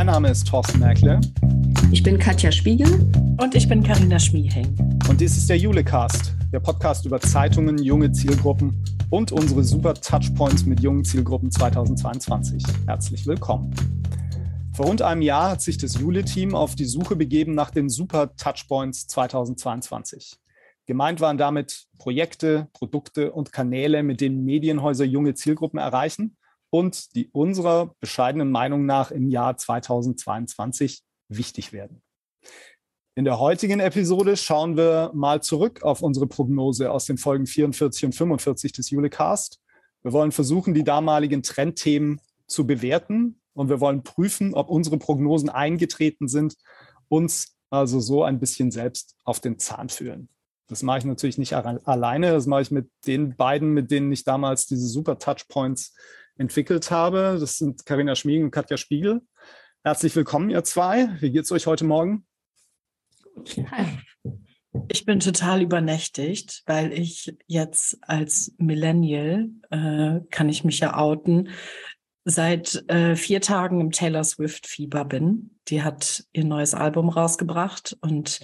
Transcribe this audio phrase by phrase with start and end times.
[0.00, 1.20] Mein Name ist Thorsten Merkle.
[1.92, 2.88] Ich bin Katja Spiegel.
[3.38, 4.74] Und ich bin Karina Schmieheng.
[5.10, 10.64] Und dies ist der Julecast, der Podcast über Zeitungen, junge Zielgruppen und unsere super Touchpoints
[10.64, 12.62] mit jungen Zielgruppen 2022.
[12.86, 13.74] Herzlich willkommen.
[14.72, 18.34] Vor rund einem Jahr hat sich das Jule-Team auf die Suche begeben nach den Super
[18.36, 20.38] Touchpoints 2022.
[20.86, 26.38] Gemeint waren damit Projekte, Produkte und Kanäle, mit denen Medienhäuser junge Zielgruppen erreichen
[26.70, 32.02] und die unserer bescheidenen Meinung nach im Jahr 2022 wichtig werden.
[33.16, 38.06] In der heutigen Episode schauen wir mal zurück auf unsere Prognose aus den Folgen 44
[38.06, 39.60] und 45 des Julecast.
[40.02, 45.50] Wir wollen versuchen, die damaligen Trendthemen zu bewerten und wir wollen prüfen, ob unsere Prognosen
[45.50, 46.56] eingetreten sind,
[47.08, 50.28] uns also so ein bisschen selbst auf den Zahn fühlen.
[50.68, 54.22] Das mache ich natürlich nicht alleine, das mache ich mit den beiden, mit denen ich
[54.22, 55.94] damals diese super Touchpoints
[56.40, 57.36] entwickelt habe.
[57.38, 59.20] Das sind Karina Schmiegen und Katja Spiegel.
[59.84, 61.10] Herzlich willkommen, ihr zwei.
[61.20, 62.26] Wie geht es euch heute Morgen?
[63.70, 63.98] Hi.
[64.88, 71.50] Ich bin total übernächtigt, weil ich jetzt als Millennial, äh, kann ich mich ja outen,
[72.24, 75.58] seit äh, vier Tagen im Taylor Swift-Fieber bin.
[75.68, 78.40] Die hat ihr neues Album rausgebracht und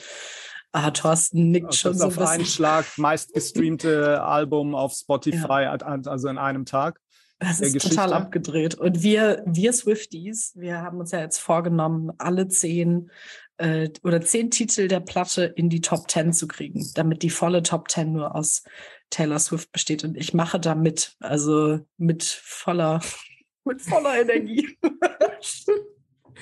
[0.73, 5.73] Ah, Thorsten nickt das schon ist so auf einen Schlag meistgestreamte Album auf Spotify, ja.
[5.73, 7.01] also in einem Tag.
[7.39, 7.97] Das ist Geschichte.
[7.97, 8.77] total abgedreht.
[8.77, 13.11] Und wir, wir Swifties, wir haben uns ja jetzt vorgenommen, alle zehn
[13.59, 17.63] äh, oder zehn Titel der Platte in die Top Ten zu kriegen, damit die volle
[17.63, 18.65] Top Ten nur aus
[19.11, 20.03] Taylor Swift besteht.
[20.05, 23.01] Und ich mache da mit, also mit voller,
[23.65, 24.77] mit voller Energie.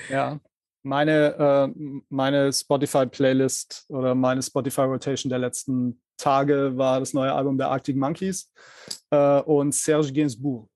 [0.09, 0.39] ja.
[0.81, 7.69] Meine, äh, meine Spotify-Playlist oder meine Spotify-Rotation der letzten Tage war das neue Album der
[7.69, 8.53] Arctic Monkeys
[9.09, 10.69] äh, und Serge Gainsbourg.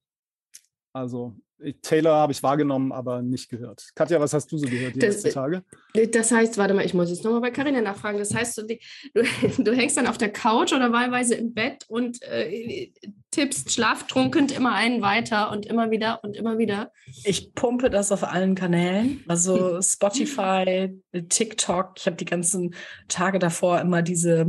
[0.94, 1.36] Also
[1.82, 3.90] Taylor habe ich wahrgenommen, aber nicht gehört.
[3.94, 5.64] Katja, was hast du so gehört die das, letzten Tage?
[6.12, 8.18] Das heißt, warte mal, ich muss jetzt nochmal bei Karina nachfragen.
[8.18, 8.78] Das heißt, du, du,
[9.64, 12.92] du, hängst dann auf der Couch oder wahlweise im Bett und äh,
[13.32, 16.92] tippst schlaftrunken immer einen weiter und immer wieder und immer wieder.
[17.26, 20.98] Ich pumpe das auf allen Kanälen, also Spotify,
[21.28, 21.94] TikTok.
[21.98, 22.74] Ich habe die ganzen
[23.10, 24.48] Tage davor immer diese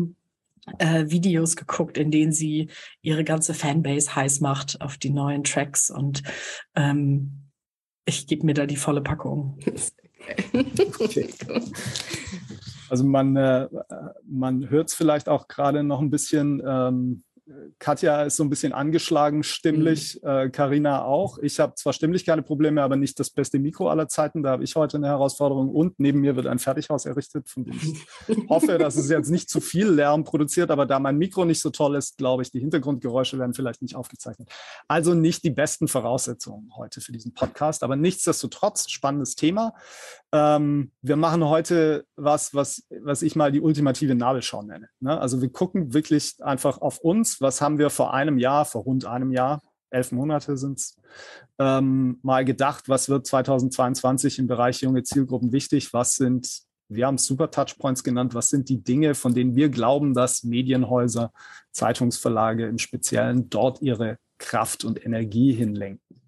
[0.78, 2.68] äh, Videos geguckt, in denen sie
[3.02, 6.22] ihre ganze Fanbase heiß macht auf die neuen Tracks und
[6.74, 7.50] ähm,
[8.04, 9.58] ich gebe mir da die volle Packung.
[10.98, 11.28] okay.
[12.88, 13.68] Also man, äh,
[14.26, 16.60] man hört es vielleicht auch gerade noch ein bisschen.
[16.66, 17.22] Ähm,
[17.78, 21.04] Katja ist so ein bisschen angeschlagen stimmlich, Karina mhm.
[21.04, 21.38] äh, auch.
[21.38, 24.42] Ich habe zwar stimmlich keine Probleme, aber nicht das beste Mikro aller Zeiten.
[24.42, 25.70] Da habe ich heute eine Herausforderung.
[25.70, 29.48] Und neben mir wird ein Fertighaus errichtet, von dem ich hoffe, dass es jetzt nicht
[29.48, 30.70] zu viel Lärm produziert.
[30.70, 33.96] Aber da mein Mikro nicht so toll ist, glaube ich, die Hintergrundgeräusche werden vielleicht nicht
[33.96, 34.48] aufgezeichnet.
[34.86, 37.82] Also nicht die besten Voraussetzungen heute für diesen Podcast.
[37.82, 39.74] Aber nichtsdestotrotz, spannendes Thema.
[40.32, 44.88] Ähm, wir machen heute was, was, was ich mal die ultimative Nabelschau nenne.
[45.00, 45.18] Ne?
[45.18, 47.40] Also wir gucken wirklich einfach auf uns.
[47.40, 49.60] Was haben wir vor einem Jahr, vor rund einem Jahr,
[49.90, 50.96] elf Monate sind es,
[51.58, 55.92] ähm, mal gedacht, was wird 2022 im Bereich junge Zielgruppen wichtig?
[55.92, 60.14] Was sind, wir haben Super Touchpoints genannt, was sind die Dinge, von denen wir glauben,
[60.14, 61.32] dass Medienhäuser,
[61.72, 66.22] Zeitungsverlage im Speziellen dort ihre Kraft und Energie hinlenken?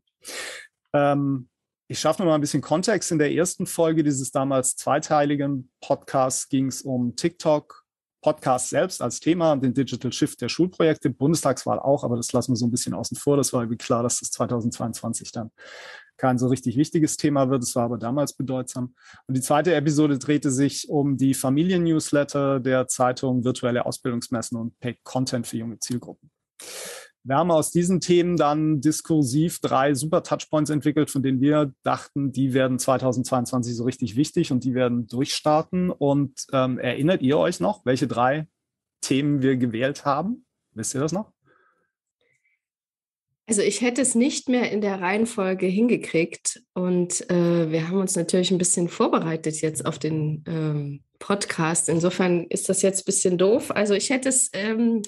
[0.92, 1.48] Ähm,
[1.92, 3.12] ich schaffe noch mal ein bisschen Kontext.
[3.12, 7.84] In der ersten Folge dieses damals zweiteiligen Podcasts ging es um TikTok,
[8.22, 12.52] Podcast selbst als Thema und den Digital Shift der Schulprojekte, Bundestagswahl auch, aber das lassen
[12.52, 13.36] wir so ein bisschen außen vor.
[13.36, 15.50] Das war irgendwie klar, dass das 2022 dann
[16.16, 17.62] kein so richtig wichtiges Thema wird.
[17.62, 18.94] Es war aber damals bedeutsam.
[19.26, 25.04] Und die zweite Episode drehte sich um die Familien-Newsletter der Zeitung, virtuelle Ausbildungsmessen und Paid
[25.04, 26.30] Content für junge Zielgruppen.
[27.24, 32.32] Wir haben aus diesen Themen dann diskursiv drei super Touchpoints entwickelt, von denen wir dachten,
[32.32, 35.90] die werden 2022 so richtig wichtig und die werden durchstarten.
[35.90, 38.48] Und ähm, erinnert ihr euch noch, welche drei
[39.02, 40.44] Themen wir gewählt haben?
[40.72, 41.32] Wisst ihr das noch?
[43.46, 48.16] Also ich hätte es nicht mehr in der Reihenfolge hingekriegt und äh, wir haben uns
[48.16, 51.88] natürlich ein bisschen vorbereitet jetzt auf den ähm, Podcast.
[51.88, 53.70] Insofern ist das jetzt ein bisschen doof.
[53.70, 55.02] Also ich hätte es ähm,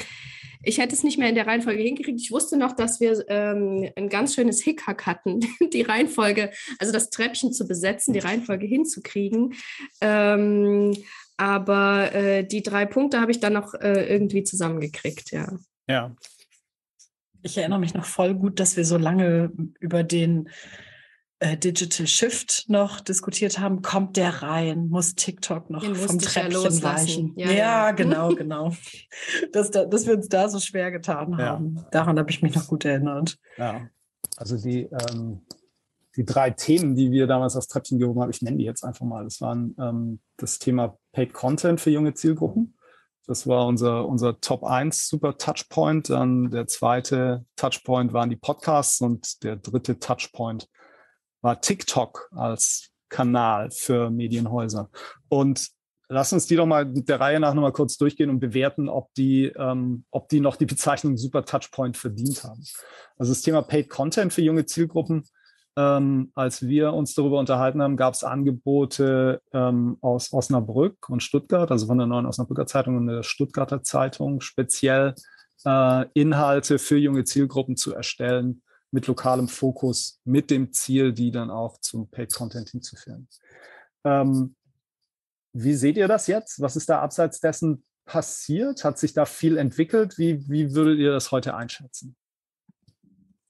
[0.64, 2.20] ich hätte es nicht mehr in der Reihenfolge hingekriegt.
[2.20, 5.40] Ich wusste noch, dass wir ähm, ein ganz schönes Hickhack hatten,
[5.72, 9.55] die Reihenfolge, also das Treppchen zu besetzen, die Reihenfolge hinzukriegen.
[10.00, 10.96] Ähm,
[11.37, 15.49] aber äh, die drei Punkte habe ich dann noch äh, irgendwie zusammengekriegt, ja.
[15.88, 16.14] Ja.
[17.43, 20.49] Ich erinnere mich noch voll gut, dass wir so lange über den
[21.42, 24.88] Digital Shift noch diskutiert haben, kommt der rein?
[24.88, 27.32] Muss TikTok noch Den vom Treppchen weichen?
[27.36, 28.72] Ja, ja, ja, genau, genau.
[29.52, 31.76] dass, da, dass wir uns da so schwer getan haben.
[31.76, 31.86] Ja.
[31.90, 33.36] Daran habe ich mich noch gut erinnert.
[33.58, 33.88] Ja,
[34.36, 35.42] also die, ähm,
[36.16, 39.04] die drei Themen, die wir damals aufs Treppchen gehoben haben, ich nenne die jetzt einfach
[39.04, 39.25] mal.
[39.25, 42.76] Das waren ähm, das Thema Paid Content für junge Zielgruppen.
[43.26, 46.10] Das war unser, unser Top 1 Super Touchpoint.
[46.10, 50.69] Dann der zweite Touchpoint waren die Podcasts und der dritte Touchpoint
[51.44, 54.88] war TikTok als Kanal für Medienhäuser.
[55.29, 55.69] Und
[56.08, 59.52] lass uns die doch mal der Reihe nach nochmal kurz durchgehen und bewerten, ob die,
[59.56, 62.64] ähm, ob die noch die Bezeichnung Super Touchpoint verdient haben.
[63.19, 65.25] Also das Thema Paid Content für junge Zielgruppen.
[65.76, 71.70] Ähm, als wir uns darüber unterhalten haben, gab es Angebote ähm, aus Osnabrück und Stuttgart,
[71.70, 75.14] also von der Neuen Osnabrücker Zeitung und der Stuttgarter Zeitung, speziell
[75.67, 78.62] äh, Inhalte für junge Zielgruppen zu erstellen
[78.94, 83.29] mit lokalem Fokus, mit dem Ziel, die dann auch zum Paid Content hinzuführen.
[84.05, 84.55] Ähm,
[85.52, 86.61] wie seht ihr das jetzt?
[86.61, 88.85] Was ist da abseits dessen passiert?
[88.85, 90.17] Hat sich da viel entwickelt?
[90.17, 92.14] Wie, wie würdet ihr das heute einschätzen?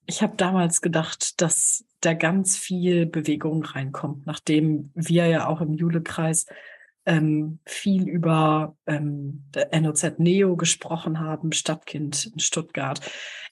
[0.06, 5.74] Ich habe damals gedacht, dass da ganz viel Bewegung reinkommt, nachdem wir ja auch im
[5.74, 6.46] Jule-Kreis
[7.06, 13.00] ähm, viel über ähm, NOZ Neo gesprochen haben, Stadtkind in Stuttgart.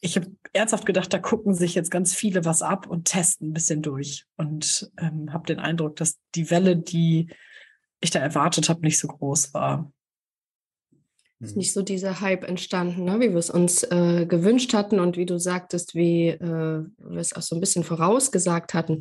[0.01, 3.53] Ich habe ernsthaft gedacht, da gucken sich jetzt ganz viele was ab und testen ein
[3.53, 7.29] bisschen durch und ähm, habe den Eindruck, dass die Welle, die
[8.01, 9.93] ich da erwartet habe, nicht so groß war.
[11.43, 13.19] Ist nicht so dieser Hype entstanden, ne?
[13.19, 17.33] wie wir es uns äh, gewünscht hatten und wie du sagtest, wie äh, wir es
[17.33, 19.01] auch so ein bisschen vorausgesagt hatten.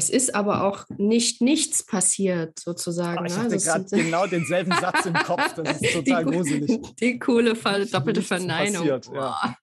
[0.00, 3.20] Es ist aber auch nicht nichts passiert, sozusagen.
[3.20, 3.42] Oh, ich ne?
[3.42, 5.52] hatte gerade genau denselben Satz im Kopf.
[5.56, 6.80] Das ist total die, gruselig.
[7.00, 8.88] Die coole doppelte Verneinung.
[8.88, 9.56] Passiert, ja.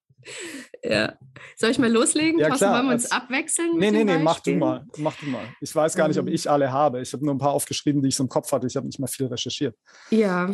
[0.84, 1.18] Ja.
[1.56, 2.39] Soll ich mal loslegen?
[2.39, 2.75] Ja, klar.
[2.75, 3.78] wollen wir uns abwechseln?
[3.80, 4.86] Nee, nee, nee, mach du mal.
[4.98, 5.44] Mach du mal.
[5.60, 6.34] Ich weiß gar nicht, ob ähm.
[6.34, 7.01] ich alle habe.
[7.01, 8.68] Ich habe nur ein paar aufgeschrieben, die ich so im Kopf hatte.
[8.68, 9.75] Ich habe nicht mal viel recherchiert.
[10.12, 10.54] Ja.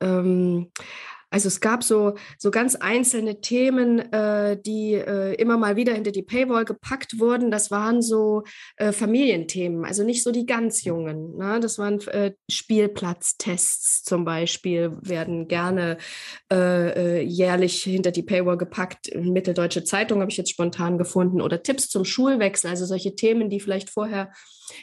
[0.00, 0.70] Ähm,
[1.34, 6.12] also es gab so, so ganz einzelne Themen, äh, die äh, immer mal wieder hinter
[6.12, 7.50] die Paywall gepackt wurden.
[7.50, 8.44] Das waren so
[8.76, 11.36] äh, Familienthemen, also nicht so die ganz jungen.
[11.36, 11.58] Ne?
[11.58, 15.98] Das waren äh, Spielplatztests zum Beispiel, werden gerne
[16.52, 19.10] äh, äh, jährlich hinter die Paywall gepackt.
[19.16, 23.58] Mitteldeutsche Zeitung habe ich jetzt spontan gefunden oder Tipps zum Schulwechsel, also solche Themen, die
[23.58, 24.30] vielleicht vorher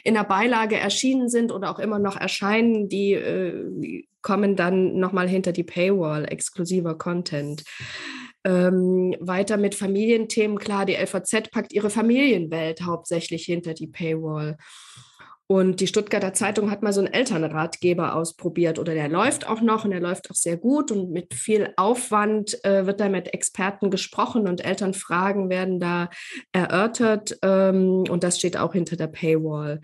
[0.04, 5.52] in der Beilage erschienen sind oder auch immer noch erscheinen, die kommen dann nochmal hinter
[5.52, 7.64] die Paywall, exklusiver Content.
[8.44, 14.56] Ähm, weiter mit Familienthemen, klar, die LVZ packt ihre Familienwelt hauptsächlich hinter die Paywall.
[15.48, 19.84] Und die Stuttgarter Zeitung hat mal so einen Elternratgeber ausprobiert oder der läuft auch noch
[19.84, 23.90] und der läuft auch sehr gut und mit viel Aufwand äh, wird da mit Experten
[23.90, 26.08] gesprochen und Elternfragen werden da
[26.52, 29.80] erörtert ähm, und das steht auch hinter der Paywall.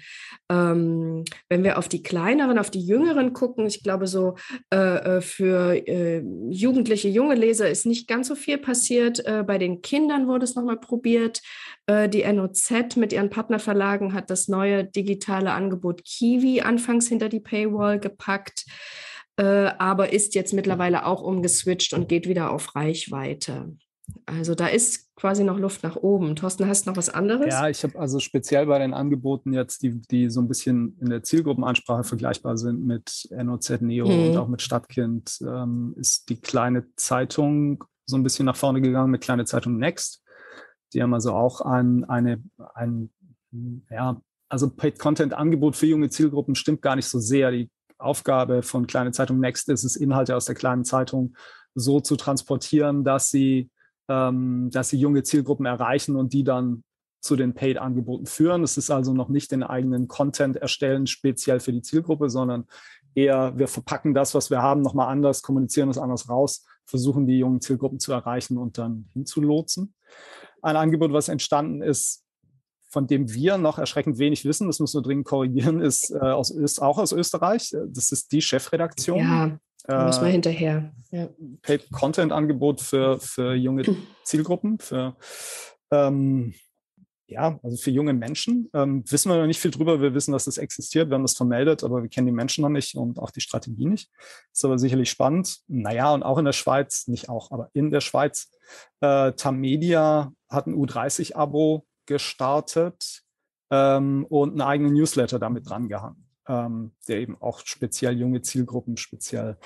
[0.51, 4.37] Ähm, wenn wir auf die kleineren, auf die jüngeren gucken, ich glaube so
[4.73, 4.77] äh,
[5.17, 9.25] äh für äh, jugendliche, junge Leser ist nicht ganz so viel passiert.
[9.27, 11.43] Äh, bei den Kindern wurde es nochmal probiert.
[11.89, 17.41] Äh, die NOZ mit ihren Partnerverlagen hat das neue digitale Angebot Kiwi anfangs hinter die
[17.41, 18.67] Paywall gepackt,
[19.37, 23.75] äh, aber ist jetzt mittlerweile auch umgeswitcht und geht wieder auf Reichweite.
[24.27, 26.37] Also da ist quasi noch Luft nach oben.
[26.37, 27.47] Thorsten, hast du noch was anderes?
[27.47, 31.11] Ja, ich habe also speziell bei den Angeboten jetzt, die, die so ein bisschen in
[31.11, 34.31] der Zielgruppenansprache vergleichbar sind mit NOZ Neo hm.
[34.31, 39.11] und auch mit Stadtkind, ähm, ist die kleine Zeitung so ein bisschen nach vorne gegangen
[39.11, 40.23] mit kleine Zeitung Next.
[40.93, 42.43] Die haben also auch ein, eine,
[42.75, 43.11] ein,
[43.91, 47.51] ja, also Paid-Content-Angebot für junge Zielgruppen stimmt gar nicht so sehr.
[47.51, 51.37] Die Aufgabe von Kleine Zeitung Next ist es, Inhalte aus der kleinen Zeitung
[51.75, 53.71] so zu transportieren, dass sie,
[54.09, 56.85] ähm, dass sie junge Zielgruppen erreichen und die dann
[57.21, 58.63] zu den Paid-Angeboten führen.
[58.63, 62.67] Es ist also noch nicht den eigenen Content erstellen, speziell für die Zielgruppe, sondern
[63.15, 67.39] eher, wir verpacken das, was wir haben, nochmal anders, kommunizieren es anders raus, versuchen die
[67.39, 69.95] jungen Zielgruppen zu erreichen und dann hinzulotsen.
[70.63, 72.25] Ein Angebot, was entstanden ist,
[72.91, 76.51] von dem wir noch erschreckend wenig wissen, das müssen wir dringend korrigieren, ist, äh, aus,
[76.51, 77.75] ist auch aus Österreich.
[77.89, 79.19] Das ist die Chefredaktion.
[79.19, 80.93] Ja, da äh, muss man hinterher.
[81.11, 81.29] Ja.
[81.63, 83.85] Paid-Content-Angebot für, für junge
[84.25, 85.17] Zielgruppen, für
[85.91, 86.55] ähm,
[87.31, 88.71] ja, also für junge Menschen.
[88.73, 90.01] Ähm, wissen wir noch nicht viel drüber.
[90.01, 91.11] Wir wissen, dass das existiert.
[91.11, 93.85] Wir haben das vermeldet, aber wir kennen die Menschen noch nicht und auch die Strategie
[93.85, 94.11] nicht.
[94.51, 95.59] Ist aber sicherlich spannend.
[95.69, 98.51] Naja, und auch in der Schweiz, nicht auch, aber in der Schweiz,
[99.01, 103.23] äh, Tamedia hat ein U30-Abo gestartet
[103.71, 109.59] ähm, und einen eigenen Newsletter damit drangehangen, ähm, der eben auch speziell junge Zielgruppen, speziell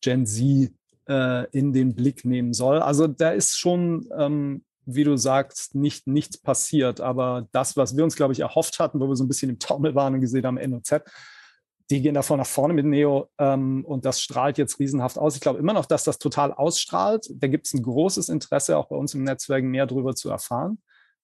[0.00, 0.72] Gen Z
[1.08, 2.80] äh, in den Blick nehmen soll.
[2.80, 7.00] Also da ist schon, ähm, wie du sagst, nicht nichts passiert.
[7.00, 9.58] Aber das, was wir uns, glaube ich, erhofft hatten, wo wir so ein bisschen im
[9.58, 11.00] Taumel waren und gesehen haben, NOZ,
[11.90, 15.34] die gehen davon nach vorne mit Neo ähm, und das strahlt jetzt riesenhaft aus.
[15.34, 17.28] Ich glaube immer noch, dass das total ausstrahlt.
[17.34, 20.78] Da gibt es ein großes Interesse, auch bei uns im Netzwerk mehr darüber zu erfahren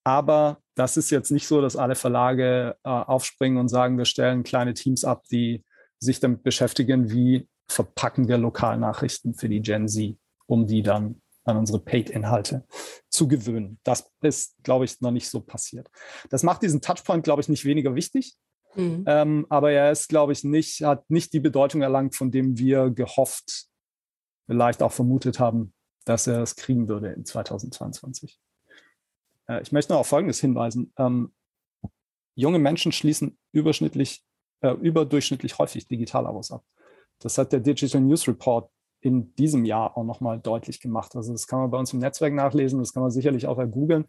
[0.04, 4.42] Aber das ist jetzt nicht so, dass alle Verlage äh, aufspringen und sagen, wir stellen
[4.42, 5.64] kleine Teams ab, die
[5.98, 11.56] sich damit beschäftigen, wie verpacken wir Lokalnachrichten für die Gen Z, um die dann an
[11.56, 12.66] unsere Paid-Inhalte
[13.08, 13.78] zu gewöhnen.
[13.82, 15.88] Das ist, glaube ich, noch nicht so passiert.
[16.28, 18.36] Das macht diesen Touchpoint, glaube ich, nicht weniger wichtig.
[18.74, 19.04] Mhm.
[19.06, 22.90] Ähm, aber er ist, glaube ich, nicht, hat nicht die Bedeutung erlangt, von dem wir
[22.90, 23.66] gehofft,
[24.46, 25.72] vielleicht auch vermutet haben,
[26.04, 28.40] dass er es kriegen würde in 2022.
[29.48, 30.92] Äh, ich möchte noch auf Folgendes hinweisen.
[30.98, 31.32] Ähm,
[32.34, 34.24] junge Menschen schließen überschnittlich,
[34.60, 36.64] äh, überdurchschnittlich häufig Digitalabos ab.
[37.20, 38.70] Das hat der Digital News Report
[39.02, 41.16] in diesem Jahr auch nochmal deutlich gemacht.
[41.16, 44.06] Also das kann man bei uns im Netzwerk nachlesen, das kann man sicherlich auch googeln.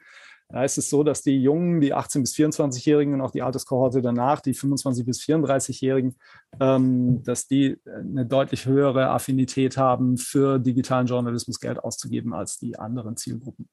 [0.52, 4.02] Da ist es so, dass die Jungen, die 18- bis 24-Jährigen und auch die Alterskohorte
[4.02, 6.16] danach, die 25- bis 34-Jährigen,
[6.60, 12.78] ähm, dass die eine deutlich höhere Affinität haben, für digitalen Journalismus Geld auszugeben als die
[12.78, 13.70] anderen Zielgruppen.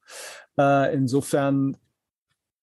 [0.57, 1.75] Äh, insofern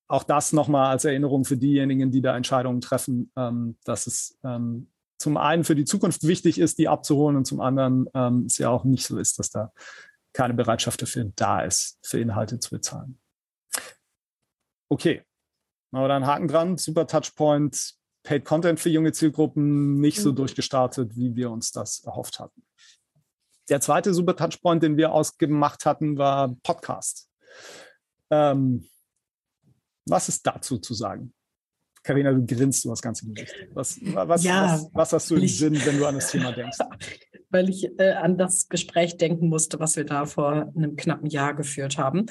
[0.09, 4.89] auch das nochmal als Erinnerung für diejenigen, die da Entscheidungen treffen, ähm, dass es ähm,
[5.19, 8.71] zum einen für die Zukunft wichtig ist, die abzuholen und zum anderen ähm, es ja
[8.71, 9.73] auch nicht so ist, dass da
[10.33, 13.19] keine Bereitschaft dafür da ist, für Inhalte zu bezahlen.
[14.89, 15.23] Okay,
[15.91, 16.79] machen wir da einen Haken dran.
[16.79, 20.37] Super Touchpoint, Paid Content für junge Zielgruppen, nicht so mhm.
[20.37, 22.65] durchgestartet, wie wir uns das erhofft hatten.
[23.69, 27.29] Der zweite Super Touchpoint, den wir ausgemacht hatten, war Podcast.
[28.31, 28.89] Ähm,
[30.09, 31.33] was ist dazu zu sagen?
[32.03, 33.55] Karina, du grinst du das ganze Gesicht.
[33.75, 36.53] Was, was, ja, was, was hast du im ich, Sinn, wenn du an das Thema
[36.53, 36.79] denkst?
[37.57, 41.55] Weil ich äh, an das Gespräch denken musste, was wir da vor einem knappen Jahr
[41.55, 42.27] geführt haben,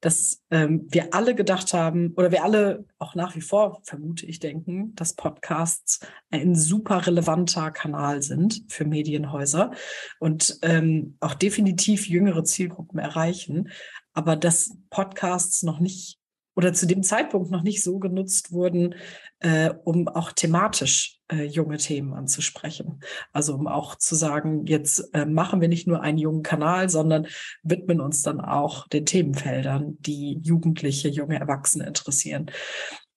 [0.00, 4.40] dass ähm, wir alle gedacht haben, oder wir alle auch nach wie vor, vermute ich,
[4.40, 6.00] denken, dass Podcasts
[6.30, 9.70] ein super relevanter Kanal sind für Medienhäuser
[10.18, 13.70] und ähm, auch definitiv jüngere Zielgruppen erreichen,
[14.12, 16.18] aber dass Podcasts noch nicht
[16.56, 18.96] oder zu dem Zeitpunkt noch nicht so genutzt wurden,
[19.38, 23.00] äh, um auch thematisch äh, junge Themen anzusprechen.
[23.32, 27.26] Also um auch zu sagen, jetzt äh, machen wir nicht nur einen jungen Kanal, sondern
[27.62, 32.50] widmen uns dann auch den Themenfeldern, die Jugendliche, junge Erwachsene interessieren.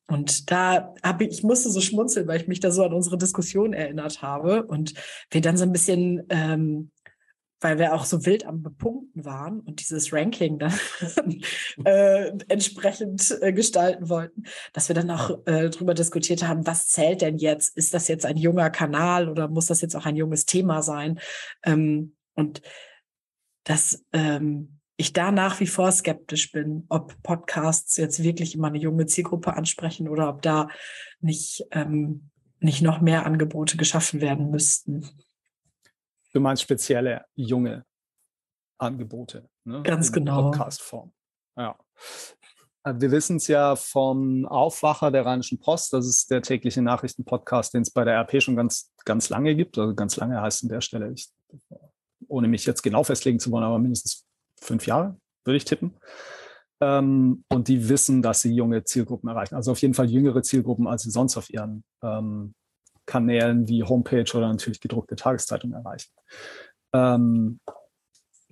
[0.09, 3.17] Und da habe ich, ich musste so schmunzeln, weil ich mich da so an unsere
[3.17, 4.93] Diskussion erinnert habe und
[5.31, 6.91] wir dann so ein bisschen ähm,
[7.59, 10.73] weil wir auch so wild am Bepunkten waren und dieses Ranking dann
[11.85, 17.21] äh, entsprechend äh, gestalten wollten, dass wir dann auch äh, darüber diskutiert haben, was zählt
[17.21, 17.75] denn jetzt?
[17.75, 21.19] Ist das jetzt ein junger Kanal oder muss das jetzt auch ein junges Thema sein?
[21.63, 22.61] Ähm, und
[23.63, 28.79] dass ähm, ich da nach wie vor skeptisch bin, ob Podcasts jetzt wirklich immer eine
[28.79, 30.69] junge Zielgruppe ansprechen oder ob da
[31.21, 35.07] nicht, ähm, nicht noch mehr Angebote geschaffen werden müssten.
[36.33, 37.85] Du meinst spezielle junge
[38.77, 39.49] Angebote.
[39.63, 39.81] Ne?
[39.83, 40.43] Ganz In genau.
[40.43, 41.13] Podcast-Form.
[41.57, 41.77] Ja.
[42.83, 47.73] Äh, wir wissen es ja vom Aufwacher der Rheinischen Post, das ist der tägliche Nachrichtenpodcast,
[47.73, 49.77] den es bei der RP schon ganz, ganz lange gibt.
[49.77, 51.29] Also ganz lange heißt an der Stelle, ich,
[52.27, 54.25] ohne mich jetzt genau festlegen zu wollen, aber mindestens
[54.59, 55.97] fünf Jahre, würde ich tippen.
[56.79, 59.55] Ähm, und die wissen, dass sie junge Zielgruppen erreichen.
[59.55, 62.53] Also auf jeden Fall jüngere Zielgruppen, als sie sonst auf ihren ähm,
[63.07, 66.11] Kanälen wie Homepage oder natürlich gedruckte Tageszeitung erreichen.
[66.93, 67.59] Ähm,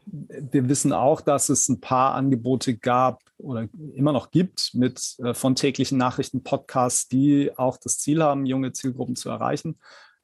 [0.08, 5.34] wir wissen auch, dass es ein paar Angebote gab oder immer noch gibt mit äh,
[5.34, 9.80] von täglichen Nachrichten Podcasts, die auch das Ziel haben, junge Zielgruppen zu erreichen.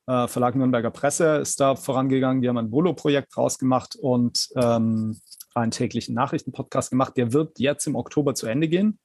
[0.07, 5.19] Äh, Verlag Nürnberger Presse ist da vorangegangen, die haben ein Volo-Projekt rausgemacht und ähm,
[5.55, 7.17] einen täglichen Nachrichten-Podcast gemacht.
[7.17, 8.99] Der wird jetzt im Oktober zu Ende gehen,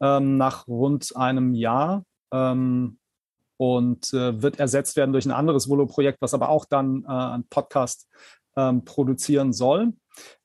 [0.00, 2.04] ähm, nach rund einem Jahr.
[2.32, 2.98] Ähm,
[3.56, 7.48] und äh, wird ersetzt werden durch ein anderes Volo-Projekt, was aber auch dann äh, einen
[7.48, 8.08] Podcast
[8.56, 9.92] ähm, produzieren soll.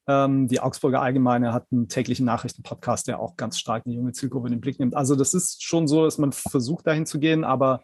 [0.07, 4.47] Ähm, die Augsburger Allgemeine hat einen täglichen Nachrichten-Podcast, der auch ganz stark eine junge Zielgruppe
[4.47, 4.95] in den Blick nimmt.
[4.95, 7.81] Also das ist schon so, dass man versucht, dahin zu gehen, aber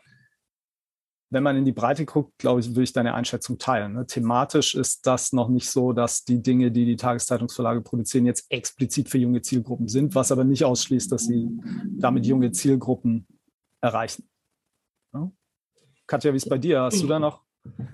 [1.32, 3.94] wenn man in die Breite guckt, glaube ich, würde ich deine Einschätzung teilen.
[3.94, 4.06] Ne?
[4.06, 9.10] Thematisch ist das noch nicht so, dass die Dinge, die die Tageszeitungsverlage produzieren, jetzt explizit
[9.10, 11.50] für junge Zielgruppen sind, was aber nicht ausschließt, dass sie
[11.98, 13.28] damit junge Zielgruppen
[13.82, 14.30] erreichen.
[16.06, 16.08] Ja?
[16.08, 16.82] Katja, wie ist bei dir?
[16.82, 17.42] Hast du da noch?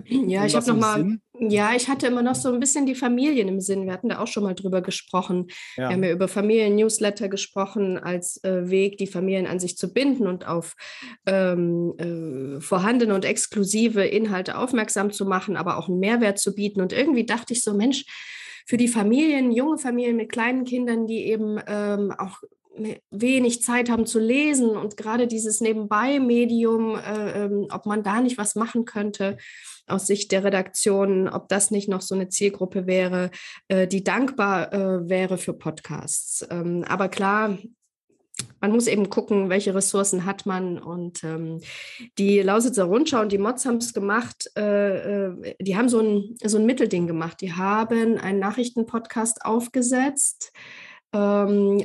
[0.04, 3.48] Ja, ich habe noch mal, ja, ich hatte immer noch so ein bisschen die Familien
[3.48, 3.86] im Sinn.
[3.86, 5.46] Wir hatten da auch schon mal drüber gesprochen.
[5.76, 5.88] Ja.
[5.88, 10.26] Wir haben ja über Familien-Newsletter gesprochen als äh, Weg, die Familien an sich zu binden
[10.26, 10.74] und auf
[11.26, 16.80] ähm, äh, vorhandene und exklusive Inhalte aufmerksam zu machen, aber auch einen Mehrwert zu bieten.
[16.80, 18.04] Und irgendwie dachte ich so, Mensch,
[18.66, 22.42] für die Familien, junge Familien mit kleinen Kindern, die eben ähm, auch
[23.10, 28.38] wenig Zeit haben zu lesen und gerade dieses Nebenbei-Medium, äh, ähm, ob man da nicht
[28.38, 29.36] was machen könnte
[29.86, 33.30] aus Sicht der Redaktion, ob das nicht noch so eine Zielgruppe wäre,
[33.68, 36.46] äh, die dankbar äh, wäre für Podcasts.
[36.50, 37.58] Ähm, aber klar,
[38.60, 40.78] man muss eben gucken, welche Ressourcen hat man.
[40.78, 41.60] Und ähm,
[42.18, 46.36] die Lausitzer Rundschau und die Mods haben es gemacht, äh, äh, die haben so ein,
[46.42, 47.40] so ein Mittelding gemacht.
[47.40, 50.52] Die haben einen Nachrichtenpodcast aufgesetzt.
[51.12, 51.84] Ähm,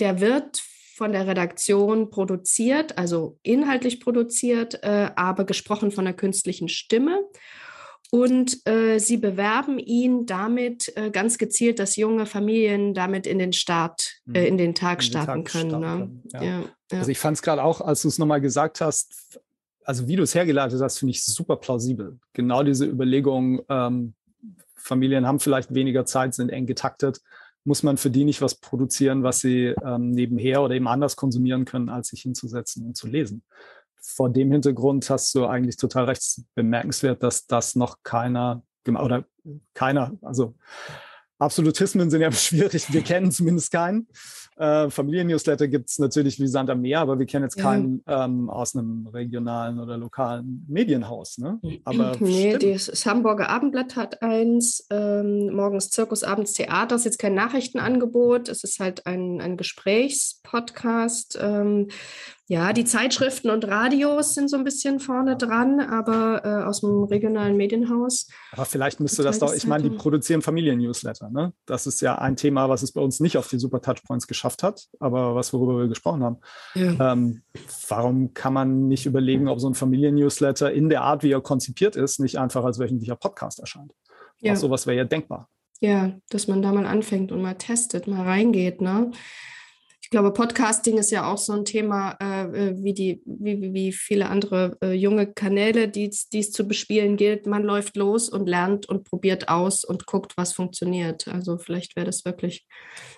[0.00, 0.62] der wird
[0.96, 7.22] von der Redaktion produziert, also inhaltlich produziert, äh, aber gesprochen von der künstlichen Stimme.
[8.10, 13.52] Und äh, sie bewerben ihn damit äh, ganz gezielt, dass junge Familien damit in den
[13.52, 14.46] Start, äh, mhm.
[14.46, 15.80] in den Tag in starten den Tag können.
[15.80, 16.10] Ne?
[16.32, 16.42] Ja.
[16.42, 16.60] Ja,
[16.92, 16.98] ja.
[16.98, 19.40] Also ich fand es gerade auch, als du es nochmal gesagt hast,
[19.84, 22.18] also wie du es hergeleitet hast, finde ich super plausibel.
[22.32, 24.14] Genau diese Überlegung, ähm,
[24.76, 27.20] Familien haben vielleicht weniger Zeit, sind eng getaktet.
[27.66, 31.64] Muss man für die nicht was produzieren, was sie ähm, nebenher oder eben anders konsumieren
[31.64, 33.42] können, als sich hinzusetzen und zu lesen?
[34.06, 39.24] vor dem Hintergrund hast du eigentlich total recht bemerkenswert, dass das noch keiner oder
[39.74, 40.54] keiner, also
[41.38, 42.92] Absolutismen sind ja schwierig.
[42.92, 44.06] Wir kennen zumindest keinen.
[44.56, 48.48] Äh, Familien-Newsletter gibt es natürlich wie Sand am Meer, aber wir kennen jetzt keinen ähm,
[48.48, 51.36] aus einem regionalen oder lokalen Medienhaus.
[51.36, 51.60] Ne?
[51.84, 56.86] Aber nee, das Hamburger Abendblatt hat eins, ähm, morgens Zirkus, abends Theater.
[56.86, 61.38] Das ist jetzt kein Nachrichtenangebot, es ist halt ein, ein Gesprächspodcast.
[61.38, 61.88] Ähm,
[62.48, 67.02] ja, die Zeitschriften und Radios sind so ein bisschen vorne dran, aber äh, aus dem
[67.02, 68.28] regionalen Medienhaus.
[68.52, 71.28] Aber vielleicht müsste das doch, ich meine, die produzieren Familien-Newsletter.
[71.30, 71.52] Ne?
[71.66, 74.62] Das ist ja ein Thema, was es bei uns nicht auf die Super Touchpoints geschafft
[74.62, 76.36] hat, aber was worüber wir gesprochen haben.
[76.74, 77.12] Ja.
[77.12, 77.42] Ähm,
[77.88, 81.96] warum kann man nicht überlegen, ob so ein Familien-Newsletter in der Art, wie er konzipiert
[81.96, 83.92] ist, nicht einfach als wöchentlicher Podcast erscheint?
[84.38, 84.52] Ja.
[84.52, 85.48] Auch sowas wäre ja denkbar.
[85.80, 88.80] Ja, dass man da mal anfängt und mal testet, mal reingeht.
[88.80, 89.10] Ne?
[90.06, 93.90] Ich glaube, Podcasting ist ja auch so ein Thema, äh, äh wie, die, wie, wie
[93.90, 97.48] viele andere äh, junge Kanäle, die es zu bespielen gilt.
[97.48, 101.26] Man läuft los und lernt und probiert aus und guckt, was funktioniert.
[101.26, 102.68] Also vielleicht wäre das wirklich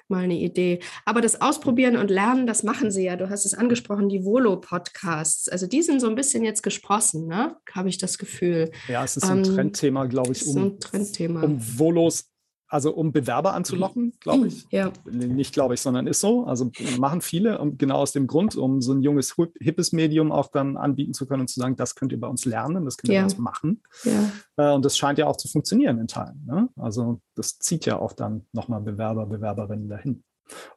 [0.08, 0.80] mal eine Idee.
[1.04, 3.16] Aber das Ausprobieren und Lernen, das machen sie ja.
[3.16, 5.50] Du hast es angesprochen, die Volo-Podcasts.
[5.50, 7.54] Also die sind so ein bisschen jetzt gesprossen, ne?
[7.70, 8.70] habe ich das Gefühl.
[8.88, 11.42] Ja, es ist ein ähm, Trendthema, glaube ich, um, so ein Trendthema.
[11.42, 12.30] um Volos
[12.68, 14.66] also um Bewerber anzulocken, glaube ich.
[14.70, 14.92] Ja.
[15.10, 16.44] Nicht glaube ich, sondern ist so.
[16.44, 20.48] Also machen viele und genau aus dem Grund, um so ein junges, hippes Medium auch
[20.48, 23.08] dann anbieten zu können und zu sagen, das könnt ihr bei uns lernen, das könnt
[23.08, 23.20] ihr ja.
[23.22, 23.82] bei uns machen.
[24.04, 24.30] Ja.
[24.56, 26.44] Äh, und das scheint ja auch zu funktionieren in Teilen.
[26.46, 26.68] Ne?
[26.76, 30.24] Also das zieht ja auch dann nochmal Bewerber, Bewerberinnen dahin.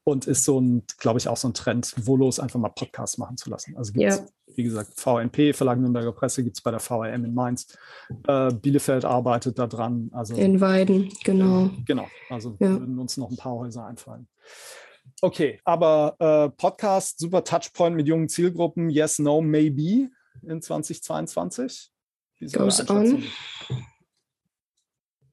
[0.04, 3.38] Und ist so ein, glaube ich, auch so ein Trend, Volos einfach mal Podcasts machen
[3.38, 3.76] zu lassen.
[3.78, 4.26] Also gibt es, ja.
[4.56, 7.78] wie gesagt, VNP, Verlag Nürnberger Presse, gibt es bei der VRM in Mainz.
[8.28, 10.10] Äh, Bielefeld arbeitet da dran.
[10.14, 11.66] Also, in Weiden, genau.
[11.66, 12.70] Äh, genau, also ja.
[12.70, 14.28] würden uns noch ein paar Häuser einfallen.
[15.22, 20.10] Okay, aber äh, Podcast, super Touchpoint mit jungen Zielgruppen, yes, no, maybe
[20.42, 21.92] in 2022.
[22.52, 23.24] Goes on.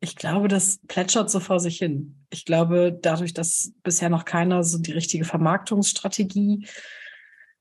[0.01, 2.25] Ich glaube, das plätschert so vor sich hin.
[2.31, 6.69] Ich glaube, dadurch, dass bisher noch keiner so die richtige Vermarktungsstrategie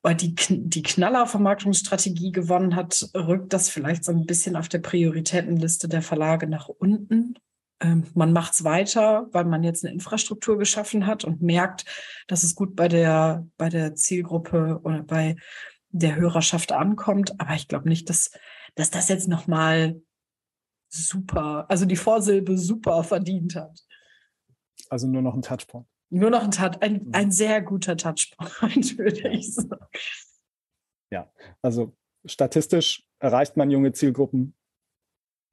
[0.03, 5.87] oder die, die Knaller-Vermarktungsstrategie gewonnen hat, rückt das vielleicht so ein bisschen auf der Prioritätenliste
[5.87, 7.35] der Verlage nach unten.
[7.79, 11.85] Ähm, man macht es weiter, weil man jetzt eine Infrastruktur geschaffen hat und merkt,
[12.27, 15.35] dass es gut bei der, bei der Zielgruppe oder bei
[15.89, 17.39] der Hörerschaft ankommt.
[17.39, 18.31] Aber ich glaube nicht, dass,
[18.75, 20.01] dass das jetzt nochmal
[20.89, 23.79] super, also die Vorsilbe super verdient hat.
[24.89, 25.87] Also nur noch ein Touchpoint.
[26.09, 27.09] Nur noch ein, Touch, ein, mhm.
[27.11, 29.85] ein sehr guter Touchpoint, würde ich sagen.
[31.11, 31.95] Ja, also
[32.25, 34.53] statistisch erreicht man junge Zielgruppen.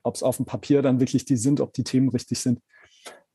[0.04, 2.60] Ob es auf dem Papier dann wirklich die sind, ob die Themen richtig sind,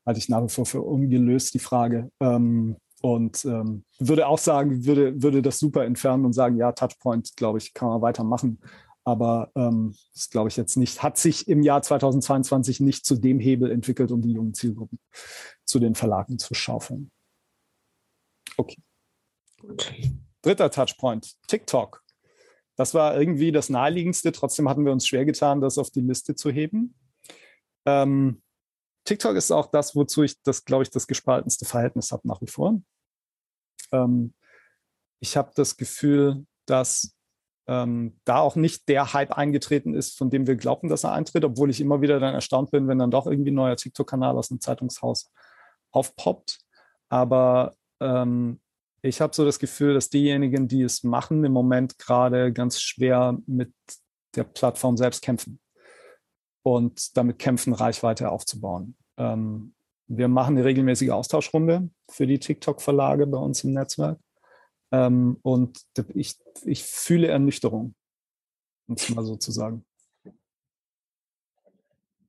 [0.06, 2.10] halte ich nach wie vor für ungelöst, die Frage.
[2.20, 7.36] Ähm, und ähm, würde auch sagen, würde, würde das super entfernen und sagen, ja, Touchpoint,
[7.36, 8.60] glaube ich, kann man weitermachen.
[9.04, 13.40] Aber ähm, das glaube ich jetzt nicht, hat sich im Jahr 2022 nicht zu dem
[13.40, 14.98] Hebel entwickelt, um die jungen Zielgruppen
[15.64, 17.10] zu den Verlagen zu schaufeln.
[18.56, 18.82] Okay.
[19.60, 19.92] Gut.
[20.42, 22.02] Dritter Touchpoint, TikTok.
[22.76, 24.32] Das war irgendwie das naheliegendste.
[24.32, 26.94] Trotzdem hatten wir uns schwer getan, das auf die Liste zu heben.
[27.86, 28.42] Ähm,
[29.04, 32.46] TikTok ist auch das, wozu ich das, glaube ich, das gespaltenste Verhältnis habe nach wie
[32.46, 32.80] vor.
[33.92, 34.34] Ähm,
[35.20, 37.14] ich habe das Gefühl, dass
[37.70, 41.44] ähm, da auch nicht der Hype eingetreten ist, von dem wir glauben, dass er eintritt,
[41.44, 44.50] obwohl ich immer wieder dann erstaunt bin, wenn dann doch irgendwie ein neuer TikTok-Kanal aus
[44.50, 45.30] einem Zeitungshaus
[45.92, 46.58] aufpoppt.
[47.10, 48.60] Aber ähm,
[49.02, 53.38] ich habe so das Gefühl, dass diejenigen, die es machen, im Moment gerade ganz schwer
[53.46, 53.72] mit
[54.34, 55.60] der Plattform selbst kämpfen
[56.62, 58.96] und damit kämpfen, Reichweite aufzubauen.
[59.16, 59.74] Ähm,
[60.08, 64.18] wir machen eine regelmäßige Austauschrunde für die TikTok-Verlage bei uns im Netzwerk.
[64.92, 67.94] Ähm, und ich, ich fühle Ernüchterung,
[68.88, 69.84] um es mal so zu sagen.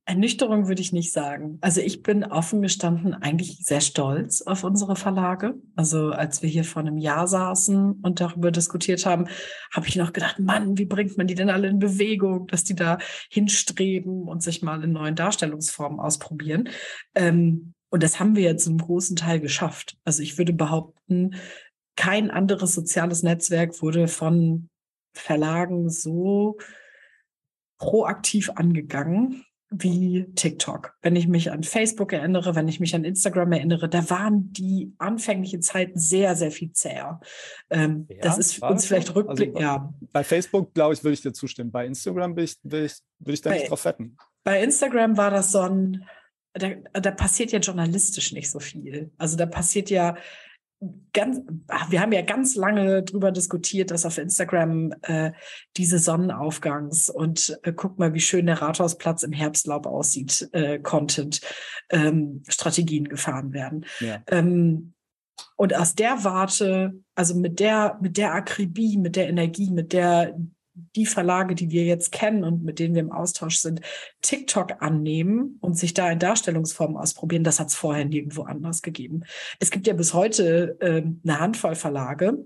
[0.04, 1.58] Ernüchterung würde ich nicht sagen.
[1.60, 5.54] Also ich bin offen gestanden eigentlich sehr stolz auf unsere Verlage.
[5.76, 9.28] Also als wir hier vor einem Jahr saßen und darüber diskutiert haben,
[9.72, 12.74] habe ich noch gedacht, Mann, wie bringt man die denn alle in Bewegung, dass die
[12.74, 12.98] da
[13.30, 16.68] hinstreben und sich mal in neuen Darstellungsformen ausprobieren.
[17.14, 19.98] Ähm, und das haben wir jetzt im großen Teil geschafft.
[20.04, 21.36] Also ich würde behaupten,
[21.96, 24.68] kein anderes soziales Netzwerk wurde von
[25.14, 26.58] Verlagen so
[27.78, 30.94] proaktiv angegangen wie TikTok.
[31.00, 34.92] Wenn ich mich an Facebook erinnere, wenn ich mich an Instagram erinnere, da waren die
[34.98, 37.20] anfänglichen Zeiten sehr, sehr viel zäher.
[37.70, 39.14] Ähm, ja, das ist uns vielleicht so?
[39.14, 39.94] Rückblick, also, ja.
[40.12, 41.70] Bei Facebook, glaube ich, würde ich dir zustimmen.
[41.72, 44.16] Bei Instagram will ich, will ich, will ich da bei, nicht drauf wetten.
[44.44, 46.04] Bei Instagram war das so ein,
[46.52, 49.10] da, da passiert ja journalistisch nicht so viel.
[49.16, 50.16] Also da passiert ja
[51.12, 51.40] ganz,
[51.88, 55.32] wir haben ja ganz lange drüber diskutiert, dass auf Instagram äh,
[55.76, 61.40] diese Sonnenaufgangs und äh, guck mal, wie schön der Rathausplatz im Herbstlaub aussieht, äh, Content,
[61.90, 63.86] ähm, Strategien gefahren werden.
[64.00, 64.22] Ja.
[64.26, 64.94] Ähm,
[65.56, 70.36] und aus der Warte, also mit der, mit der Akribie, mit der Energie, mit der
[70.74, 73.80] die Verlage, die wir jetzt kennen und mit denen wir im Austausch sind,
[74.22, 79.24] TikTok annehmen und sich da in Darstellungsformen ausprobieren, das hat es vorher nirgendwo anders gegeben.
[79.60, 82.38] Es gibt ja bis heute äh, eine Handvoll Verlage,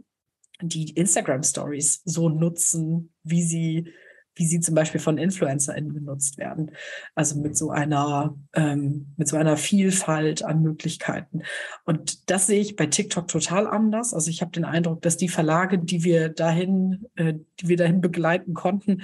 [0.61, 3.93] die Instagram Stories so nutzen, wie sie
[4.37, 6.71] wie sie zum Beispiel von InfluencerInnen genutzt werden.
[7.15, 11.43] Also mit so einer, ähm, mit so einer Vielfalt an Möglichkeiten.
[11.85, 14.15] Und das sehe ich bei TikTok total anders.
[14.15, 18.01] Also ich habe den Eindruck, dass die Verlage, die wir dahin, äh, die wir dahin
[18.01, 19.03] begleiten konnten,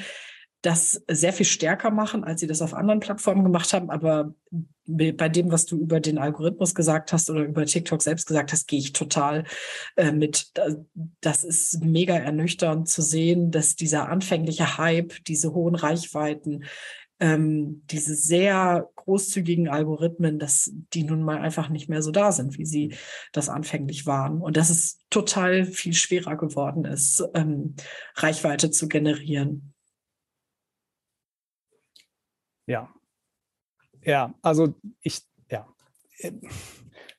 [0.60, 3.90] das sehr viel stärker machen, als sie das auf anderen Plattformen gemacht haben.
[3.90, 4.34] Aber
[4.86, 8.66] bei dem, was du über den Algorithmus gesagt hast oder über TikTok selbst gesagt hast,
[8.66, 9.44] gehe ich total
[9.96, 10.52] äh, mit.
[11.20, 16.64] Das ist mega ernüchternd zu sehen, dass dieser anfängliche Hype, diese hohen Reichweiten,
[17.20, 22.58] ähm, diese sehr großzügigen Algorithmen, dass die nun mal einfach nicht mehr so da sind,
[22.58, 22.96] wie sie
[23.32, 24.40] das anfänglich waren.
[24.40, 27.76] Und dass es total viel schwerer geworden ist, ähm,
[28.16, 29.72] Reichweite zu generieren.
[32.66, 32.92] Ja.
[34.04, 35.66] Ja, also ich, ja.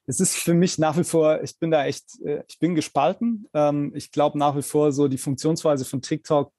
[0.06, 3.48] Es ist für mich nach wie vor, ich bin da echt, äh, ich bin gespalten.
[3.54, 6.52] Ähm, ich glaube nach wie vor so, die Funktionsweise von TikTok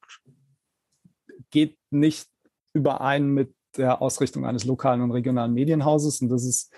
[1.51, 2.29] geht nicht
[2.73, 6.21] überein mit der Ausrichtung eines lokalen und regionalen Medienhauses.
[6.21, 6.73] Und das ist,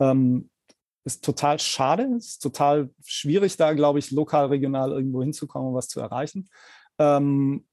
[0.00, 0.48] ähm,
[1.04, 2.04] ist total schade.
[2.16, 6.48] Es ist total schwierig, da, glaube ich, lokal, regional irgendwo hinzukommen was zu erreichen.
[6.98, 7.64] Ähm,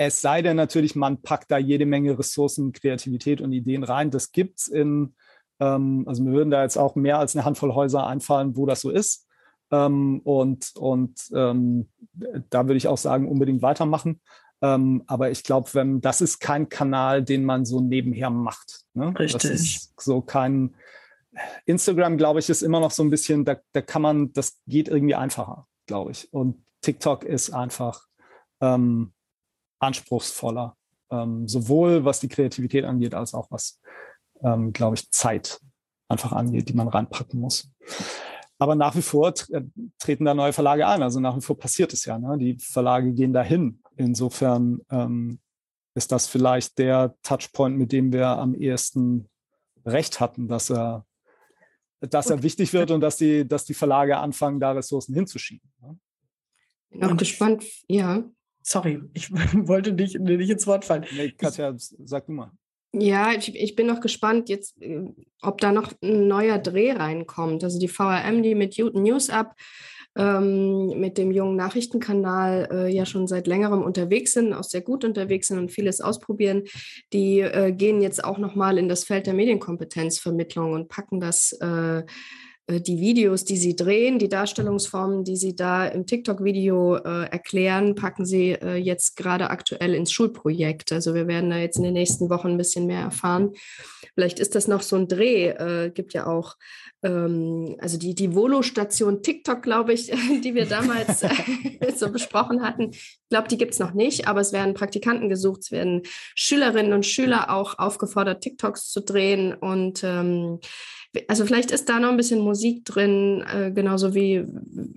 [0.00, 4.10] es sei denn natürlich, man packt da jede Menge Ressourcen, Kreativität und Ideen rein.
[4.10, 5.14] Das gibt es in,
[5.60, 8.80] ähm, also mir würden da jetzt auch mehr als eine Handvoll Häuser einfallen, wo das
[8.80, 9.28] so ist.
[9.70, 11.90] Ähm, und und ähm,
[12.48, 14.22] da würde ich auch sagen, unbedingt weitermachen.
[14.62, 18.86] Ähm, aber ich glaube, wenn das ist kein Kanal, den man so nebenher macht.
[18.94, 19.12] Ne?
[19.18, 19.42] Richtig.
[19.42, 20.76] Das ist so kein
[21.66, 24.88] Instagram, glaube ich, ist immer noch so ein bisschen, da, da kann man, das geht
[24.88, 26.32] irgendwie einfacher, glaube ich.
[26.32, 28.06] Und TikTok ist einfach
[28.62, 29.12] ähm,
[29.80, 30.76] anspruchsvoller,
[31.10, 33.80] ähm, sowohl was die Kreativität angeht, als auch was,
[34.42, 35.60] ähm, glaube ich, Zeit
[36.08, 37.70] einfach angeht, die man reinpacken muss.
[38.58, 39.62] Aber nach wie vor äh,
[39.98, 41.02] treten da neue Verlage ein.
[41.02, 42.18] Also nach wie vor passiert es ja.
[42.18, 42.36] Ne?
[42.38, 43.82] Die Verlage gehen dahin.
[43.96, 45.40] Insofern ähm,
[45.94, 49.28] ist das vielleicht der Touchpoint, mit dem wir am ehesten
[49.86, 51.06] recht hatten, dass er,
[52.00, 55.70] dass er wichtig wird und dass die, dass die Verlage anfangen, da Ressourcen hinzuschieben.
[55.80, 55.98] Ne?
[56.90, 58.24] Bin auch gespannt, ja.
[58.62, 59.30] Sorry, ich
[59.68, 61.04] wollte nicht, nicht ins Wort fallen.
[61.16, 62.52] Nee, Katja, sag du mal.
[62.92, 65.04] Ja, ich, ich bin noch gespannt, jetzt, äh,
[65.42, 67.62] ob da noch ein neuer Dreh reinkommt.
[67.62, 69.54] Also die VRM, die mit News Up,
[70.16, 75.04] ähm, mit dem jungen Nachrichtenkanal äh, ja schon seit längerem unterwegs sind, auch sehr gut
[75.04, 76.64] unterwegs sind und vieles ausprobieren,
[77.12, 82.02] die äh, gehen jetzt auch nochmal in das Feld der Medienkompetenzvermittlung und packen das äh,
[82.78, 88.26] die Videos, die sie drehen, die Darstellungsformen, die sie da im TikTok-Video äh, erklären, packen
[88.26, 90.92] sie äh, jetzt gerade aktuell ins Schulprojekt.
[90.92, 93.52] Also wir werden da jetzt in den nächsten Wochen ein bisschen mehr erfahren.
[94.14, 95.48] Vielleicht ist das noch so ein Dreh.
[95.48, 96.56] Äh, gibt ja auch
[97.02, 100.06] ähm, also die, die Volo-Station TikTok, glaube ich,
[100.44, 101.24] die wir damals
[101.96, 102.90] so besprochen hatten.
[102.92, 106.02] Ich glaube, die gibt es noch nicht, aber es werden Praktikanten gesucht, es werden
[106.34, 110.60] Schülerinnen und Schüler auch aufgefordert, TikToks zu drehen und ähm,
[111.26, 114.44] also vielleicht ist da noch ein bisschen Musik drin, äh, genauso wie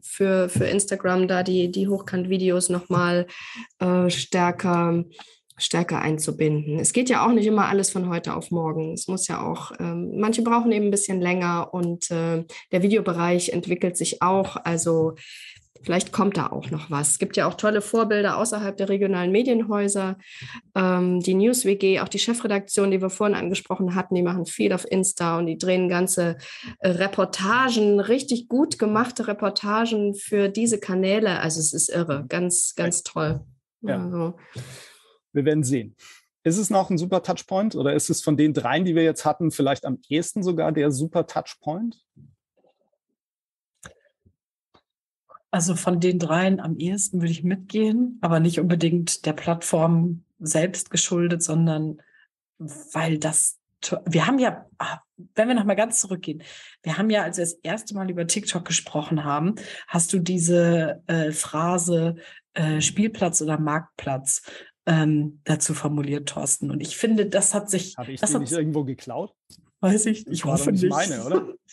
[0.01, 3.27] für, für Instagram da die, die Hochkant-Videos nochmal
[3.79, 5.03] äh, stärker,
[5.57, 6.79] stärker einzubinden.
[6.79, 8.93] Es geht ja auch nicht immer alles von heute auf morgen.
[8.93, 13.49] Es muss ja auch, ähm, manche brauchen eben ein bisschen länger und äh, der Videobereich
[13.49, 14.57] entwickelt sich auch.
[14.63, 15.15] Also
[15.83, 17.11] Vielleicht kommt da auch noch was.
[17.11, 20.17] Es gibt ja auch tolle Vorbilder außerhalb der regionalen Medienhäuser.
[20.75, 24.89] Ähm, die NewsWG, auch die Chefredaktion, die wir vorhin angesprochen hatten, die machen viel auf
[24.89, 26.37] Insta und die drehen ganze
[26.79, 31.39] äh, Reportagen, richtig gut gemachte Reportagen für diese Kanäle.
[31.41, 33.41] Also es ist irre, ganz, ganz toll.
[33.81, 34.03] Ja.
[34.03, 34.35] Also.
[35.33, 35.95] Wir werden sehen.
[36.45, 39.25] Ist es noch ein super Touchpoint oder ist es von den dreien, die wir jetzt
[39.25, 42.03] hatten, vielleicht am ehesten sogar der super Touchpoint?
[45.53, 50.89] Also von den dreien am ehesten würde ich mitgehen, aber nicht unbedingt der Plattform selbst
[50.89, 52.01] geschuldet, sondern
[52.57, 53.59] weil das,
[54.07, 54.97] wir haben ja, ah,
[55.35, 56.41] wenn wir nochmal ganz zurückgehen,
[56.81, 59.53] wir haben ja, als wir das erste Mal über TikTok gesprochen haben,
[59.87, 62.15] hast du diese äh, Phrase
[62.55, 64.41] äh, Spielplatz oder Marktplatz
[64.87, 66.71] ähm, dazu formuliert, Thorsten.
[66.71, 67.95] Und ich finde, das hat sich.
[67.95, 69.35] Habe ich das nicht irgendwo geklaut?
[69.81, 70.89] Weiß ich, ich hoffe nicht.
[70.89, 71.47] Meine, oder?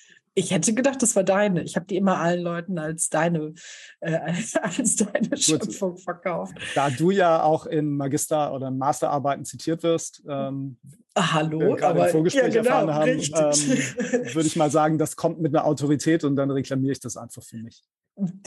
[0.41, 1.63] Ich hätte gedacht, das war deine.
[1.63, 3.53] Ich habe die immer allen Leuten als deine,
[4.01, 4.19] äh,
[4.63, 6.55] als deine Schöpfung verkauft.
[6.75, 10.79] Da du ja auch in Magister- oder Masterarbeiten zitiert wirst, ähm,
[11.15, 15.15] ah, Hallo, aber im Vorgespräch ja, genau, erfahren haben, ähm, würde ich mal sagen, das
[15.17, 17.83] kommt mit einer Autorität und dann reklamiere ich das einfach für mich.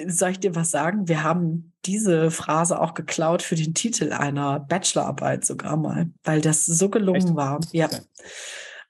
[0.08, 1.08] Soll ich dir was sagen?
[1.08, 6.66] Wir haben diese Phrase auch geklaut für den Titel einer Bachelorarbeit sogar mal, weil das
[6.66, 7.36] so gelungen Echt?
[7.36, 7.60] war.
[7.72, 7.86] Ja.
[7.86, 8.02] Okay.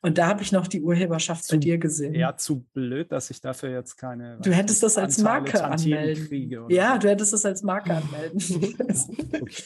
[0.06, 2.14] Und da habe ich noch die Urheberschaft zu, bei dir gesehen.
[2.14, 4.38] Ja, zu blöd, dass ich dafür jetzt keine.
[4.42, 6.70] Du hättest das als Marke anmelden.
[6.70, 8.38] Ja, du hättest das als Marke anmelden.
[9.42, 9.64] okay.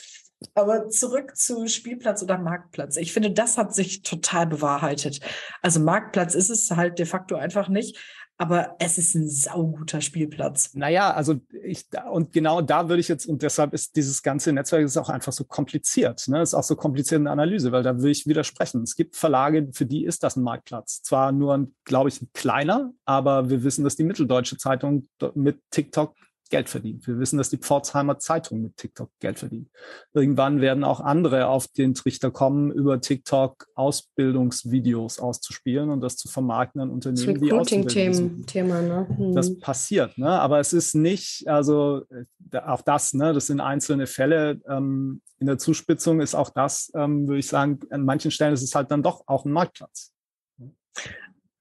[0.54, 2.98] Aber zurück zu Spielplatz oder Marktplatz.
[2.98, 5.22] Ich finde, das hat sich total bewahrheitet.
[5.64, 7.98] Also Marktplatz ist es halt de facto einfach nicht
[8.38, 10.76] aber es ist ein sauguter Spielplatz.
[10.76, 14.84] Naja, also ich, und genau da würde ich jetzt, und deshalb ist dieses ganze Netzwerk
[14.84, 16.42] ist auch einfach so kompliziert, ne?
[16.42, 18.84] Ist auch so kompliziert in der Analyse, weil da würde ich widersprechen.
[18.84, 21.02] Es gibt Verlage, für die ist das ein Marktplatz.
[21.02, 26.14] Zwar nur, glaube ich, ein kleiner, aber wir wissen, dass die Mitteldeutsche Zeitung mit TikTok
[26.50, 27.08] Geld verdient.
[27.08, 29.70] Wir wissen, dass die Pforzheimer Zeitung mit TikTok Geld verdient.
[30.14, 36.28] Irgendwann werden auch andere auf den Trichter kommen, über TikTok Ausbildungsvideos auszuspielen und das zu
[36.28, 39.08] vermarkten an Unternehmen, die Recruiting Thema, ne?
[39.16, 39.34] Hm.
[39.34, 40.30] Das passiert, ne?
[40.30, 42.04] Aber es ist nicht, also
[42.52, 43.34] äh, auch das, ne?
[43.34, 44.60] Das sind einzelne Fälle.
[44.68, 48.64] Ähm, in der Zuspitzung ist auch das, ähm, würde ich sagen, an manchen Stellen ist
[48.64, 50.14] es halt dann doch auch ein Marktplatz.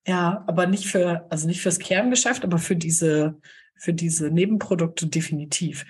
[0.07, 3.38] Ja, aber nicht für, also nicht fürs Kerngeschäft, aber für diese
[3.79, 5.87] für diese Nebenprodukte definitiv.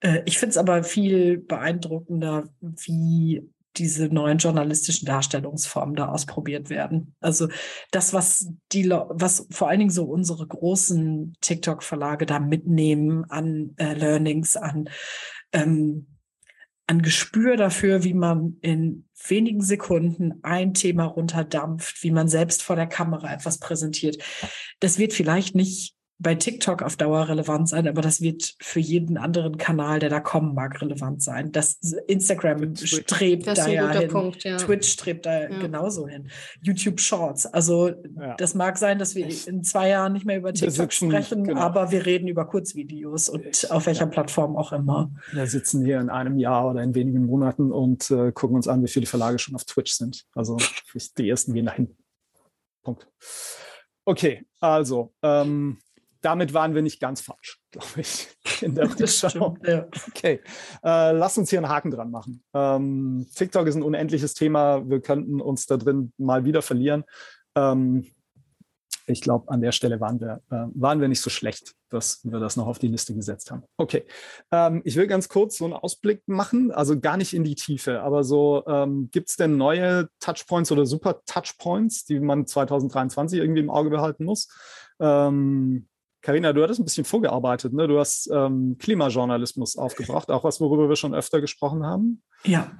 [0.00, 7.14] Äh, ich finde es aber viel beeindruckender, wie diese neuen journalistischen Darstellungsformen da ausprobiert werden.
[7.20, 7.48] Also
[7.90, 13.92] das, was die, was vor allen Dingen so unsere großen TikTok-Verlage da mitnehmen an äh,
[13.92, 14.88] Learnings, an
[15.52, 16.06] ähm,
[16.88, 22.76] an Gespür dafür, wie man in wenigen Sekunden ein Thema runterdampft, wie man selbst vor
[22.76, 24.22] der Kamera etwas präsentiert.
[24.78, 29.18] Das wird vielleicht nicht bei TikTok auf Dauer relevant sein, aber das wird für jeden
[29.18, 31.52] anderen Kanal, der da kommen mag, relevant sein.
[31.52, 34.08] Das Instagram strebt das da ja hin.
[34.08, 34.56] Punkt, ja.
[34.56, 35.58] Twitch strebt da ja.
[35.58, 36.30] genauso hin.
[36.62, 37.44] YouTube Shorts.
[37.44, 38.34] Also ja.
[38.36, 41.60] das mag sein, dass wir in zwei Jahren nicht mehr über TikTok sitzen, sprechen, genau.
[41.60, 45.10] aber wir reden über Kurzvideos und auf welcher Plattform auch immer.
[45.32, 48.82] Wir sitzen hier in einem Jahr oder in wenigen Monaten und äh, gucken uns an,
[48.82, 50.24] wie viele Verlage schon auf Twitch sind.
[50.34, 50.56] Also
[51.18, 51.94] die ersten gehen dahin.
[52.82, 53.06] Punkt.
[54.04, 55.78] Okay, also ähm,
[56.26, 58.26] damit waren wir nicht ganz falsch, glaube ich,
[58.60, 59.56] in der Rückschau.
[59.64, 59.86] Ja.
[60.08, 60.40] Okay,
[60.82, 62.42] äh, lass uns hier einen Haken dran machen.
[62.52, 64.88] Ähm, TikTok ist ein unendliches Thema.
[64.88, 67.04] Wir könnten uns da drin mal wieder verlieren.
[67.54, 68.06] Ähm,
[69.06, 72.40] ich glaube, an der Stelle waren wir, äh, waren wir nicht so schlecht, dass wir
[72.40, 73.62] das noch auf die Liste gesetzt haben.
[73.76, 74.04] Okay,
[74.50, 78.02] ähm, ich will ganz kurz so einen Ausblick machen, also gar nicht in die Tiefe,
[78.02, 83.60] aber so, ähm, gibt es denn neue Touchpoints oder super Touchpoints, die man 2023 irgendwie
[83.60, 84.48] im Auge behalten muss?
[84.98, 85.86] Ähm,
[86.26, 87.72] Karina, du hattest ein bisschen vorgearbeitet.
[87.72, 87.86] Ne?
[87.86, 92.20] Du hast ähm, Klimajournalismus aufgebracht, auch was, worüber wir schon öfter gesprochen haben.
[92.42, 92.76] Ja.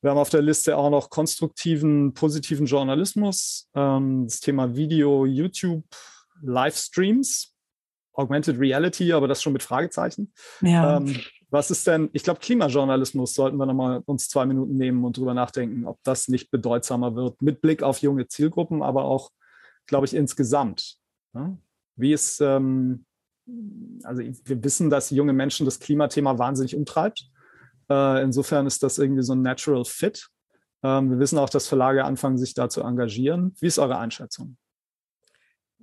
[0.00, 5.84] Wir haben auf der Liste auch noch konstruktiven, positiven Journalismus, ähm, das Thema Video, YouTube,
[6.42, 7.54] Livestreams,
[8.14, 10.32] Augmented Reality, aber das schon mit Fragezeichen.
[10.60, 10.96] Ja.
[10.96, 15.16] Ähm, was ist denn, ich glaube, Klimajournalismus sollten wir nochmal uns zwei Minuten nehmen und
[15.16, 19.30] drüber nachdenken, ob das nicht bedeutsamer wird, mit Blick auf junge Zielgruppen, aber auch,
[19.86, 20.96] glaube ich, insgesamt.
[21.32, 21.56] Ja?
[21.98, 23.04] Wie ist, ähm,
[24.04, 27.28] also wir wissen, dass junge Menschen das Klimathema wahnsinnig umtreibt.
[27.90, 30.28] Äh, insofern ist das irgendwie so ein Natural Fit.
[30.82, 33.54] Ähm, wir wissen auch, dass Verlage anfangen, sich da zu engagieren.
[33.60, 34.56] Wie ist eure Einschätzung?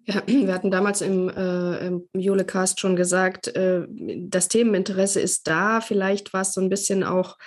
[0.06, 5.82] Ja, wir hatten damals im, äh, im Julecast schon gesagt, äh, das Themeninteresse ist da.
[5.82, 7.38] Vielleicht war es so ein bisschen auch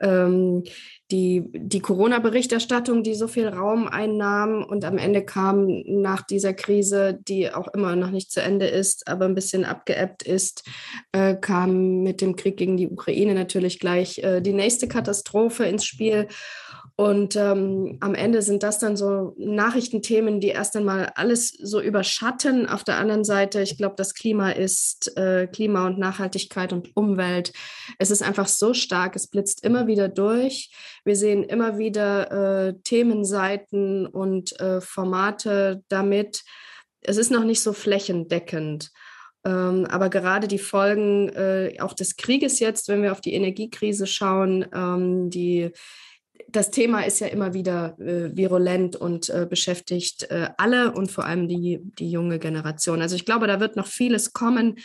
[0.00, 0.64] ähm,
[1.10, 7.18] die, die Corona-Berichterstattung, die so viel Raum einnahm und am Ende kam nach dieser Krise,
[7.28, 10.64] die auch immer noch nicht zu Ende ist, aber ein bisschen abgeebbt ist,
[11.12, 15.84] äh, kam mit dem Krieg gegen die Ukraine natürlich gleich äh, die nächste Katastrophe ins
[15.84, 16.28] Spiel.
[16.96, 22.68] Und ähm, am Ende sind das dann so Nachrichtenthemen, die erst einmal alles so überschatten.
[22.68, 27.52] Auf der anderen Seite, ich glaube, das Klima ist äh, Klima und Nachhaltigkeit und Umwelt.
[27.98, 30.70] Es ist einfach so stark, es blitzt immer wieder durch.
[31.04, 36.44] Wir sehen immer wieder äh, Themenseiten und äh, Formate damit.
[37.00, 38.92] Es ist noch nicht so flächendeckend.
[39.44, 44.06] Ähm, aber gerade die Folgen äh, auch des Krieges jetzt, wenn wir auf die Energiekrise
[44.06, 45.72] schauen, ähm, die
[46.54, 51.24] das Thema ist ja immer wieder äh, virulent und äh, beschäftigt äh, alle und vor
[51.24, 53.02] allem die, die junge Generation.
[53.02, 54.76] Also ich glaube, da wird noch vieles kommen.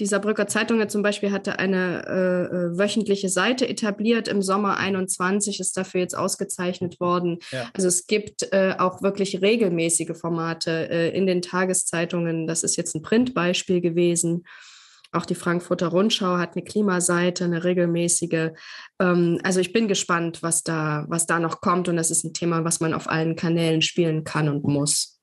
[0.00, 5.60] Die Saarbrücker Zeitung zum Beispiel hatte eine äh, äh, wöchentliche Seite etabliert im Sommer 21,
[5.60, 7.40] ist dafür jetzt ausgezeichnet worden.
[7.50, 7.68] Ja.
[7.74, 12.46] Also es gibt äh, auch wirklich regelmäßige Formate in den Tageszeitungen.
[12.46, 14.44] Das ist jetzt ein Printbeispiel gewesen.
[15.10, 18.50] Auch die Frankfurter Rundschau hat eine Klimaseite, eine regelmäßige.
[19.00, 21.88] Ähm, also ich bin gespannt, was da, was da noch kommt.
[21.88, 25.20] Und das ist ein Thema, was man auf allen Kanälen spielen kann und muss.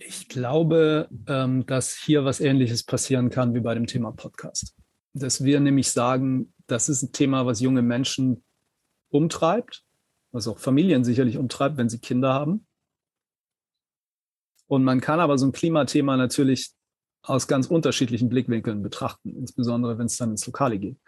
[0.00, 4.74] Ich glaube, ähm, dass hier was Ähnliches passieren kann wie bei dem Thema Podcast.
[5.12, 8.44] Dass wir nämlich sagen, das ist ein Thema, was junge Menschen
[9.10, 9.84] umtreibt,
[10.32, 12.66] was auch Familien sicherlich umtreibt, wenn sie Kinder haben.
[14.66, 16.72] Und man kann aber so ein Klimathema natürlich
[17.28, 20.98] aus ganz unterschiedlichen Blickwinkeln betrachten, insbesondere wenn es dann ins Lokale geht.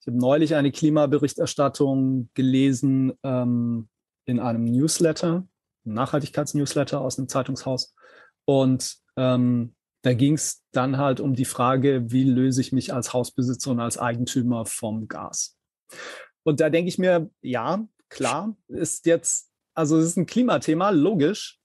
[0.00, 3.88] Ich habe neulich eine Klimaberichterstattung gelesen ähm,
[4.26, 5.46] in einem Newsletter,
[5.84, 7.94] Nachhaltigkeitsnewsletter aus einem Zeitungshaus.
[8.44, 13.14] Und ähm, da ging es dann halt um die Frage, wie löse ich mich als
[13.14, 15.56] Hausbesitzer und als Eigentümer vom Gas.
[16.42, 21.58] Und da denke ich mir, ja, klar, ist jetzt, also es ist ein Klimathema, logisch,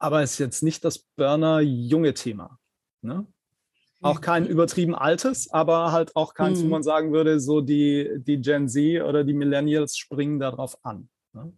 [0.00, 2.57] aber es ist jetzt nicht das Burner-junge Thema.
[3.02, 3.26] Ne?
[4.00, 4.50] Auch kein mhm.
[4.50, 6.66] übertrieben altes, aber halt auch keins, mhm.
[6.66, 11.08] wo man sagen würde, so die, die Gen Z oder die Millennials springen darauf an.
[11.32, 11.52] Ne?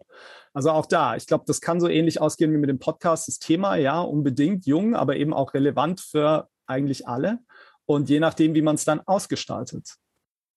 [0.52, 3.28] Also auch da, ich glaube, das kann so ähnlich ausgehen wie mit dem Podcast.
[3.28, 7.38] Das Thema, ja, unbedingt jung, aber eben auch relevant für eigentlich alle.
[7.86, 9.96] Und je nachdem, wie man es dann ausgestaltet,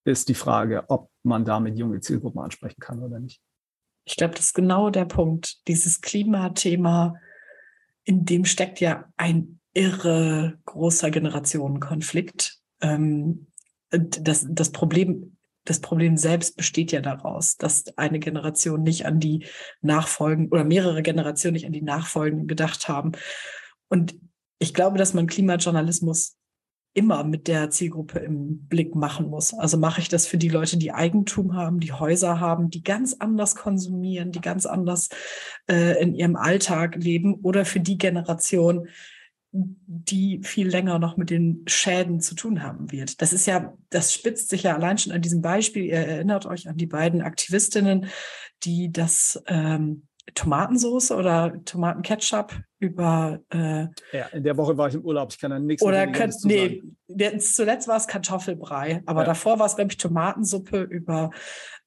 [0.06, 3.41] ist die Frage, ob man damit junge Zielgruppen ansprechen kann oder nicht.
[4.06, 5.67] Ich glaube, das ist genau der Punkt.
[5.67, 7.15] Dieses Klimathema,
[8.04, 12.59] in dem steckt ja ein irre großer Generationenkonflikt.
[12.81, 13.47] Ähm,
[13.89, 19.45] das, das Problem, das Problem selbst besteht ja daraus, dass eine Generation nicht an die
[19.81, 23.13] Nachfolgen oder mehrere Generationen nicht an die Nachfolgen gedacht haben.
[23.89, 24.15] Und
[24.59, 26.38] ich glaube, dass man Klimajournalismus
[26.95, 29.53] immer mit der Zielgruppe im Blick machen muss.
[29.53, 33.15] Also mache ich das für die Leute, die Eigentum haben, die Häuser haben, die ganz
[33.17, 35.09] anders konsumieren, die ganz anders
[35.67, 38.88] äh, in ihrem Alltag leben oder für die Generation,
[39.54, 43.22] die viel länger noch mit den Schäden zu tun haben wird.
[43.22, 45.86] Das ist ja, das spitzt sich ja allein schon an diesem Beispiel.
[45.86, 48.08] Ihr erinnert euch an die beiden Aktivistinnen,
[48.63, 53.42] die das ähm, Tomatensauce oder Tomatenketchup über.
[53.50, 56.34] Äh, ja, in der Woche war ich im Urlaub, ich kann da nichts Oder kann,
[56.46, 56.82] nee,
[57.38, 59.26] zuletzt war es Kartoffelbrei, aber ja.
[59.26, 61.30] davor war es, glaube ich, Tomatensuppe über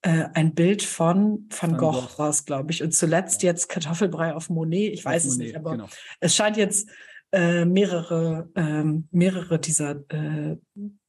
[0.03, 2.19] äh, ein Bild von Van Gogh, Gogh.
[2.19, 2.83] war es, glaube ich.
[2.83, 3.51] Und zuletzt ja.
[3.51, 5.89] jetzt Kartoffelbrei auf Monet, ich weiß auf es Monet, nicht, aber genau.
[6.21, 6.89] es scheint jetzt
[7.33, 10.57] äh, mehrere, ähm, mehrere dieser äh,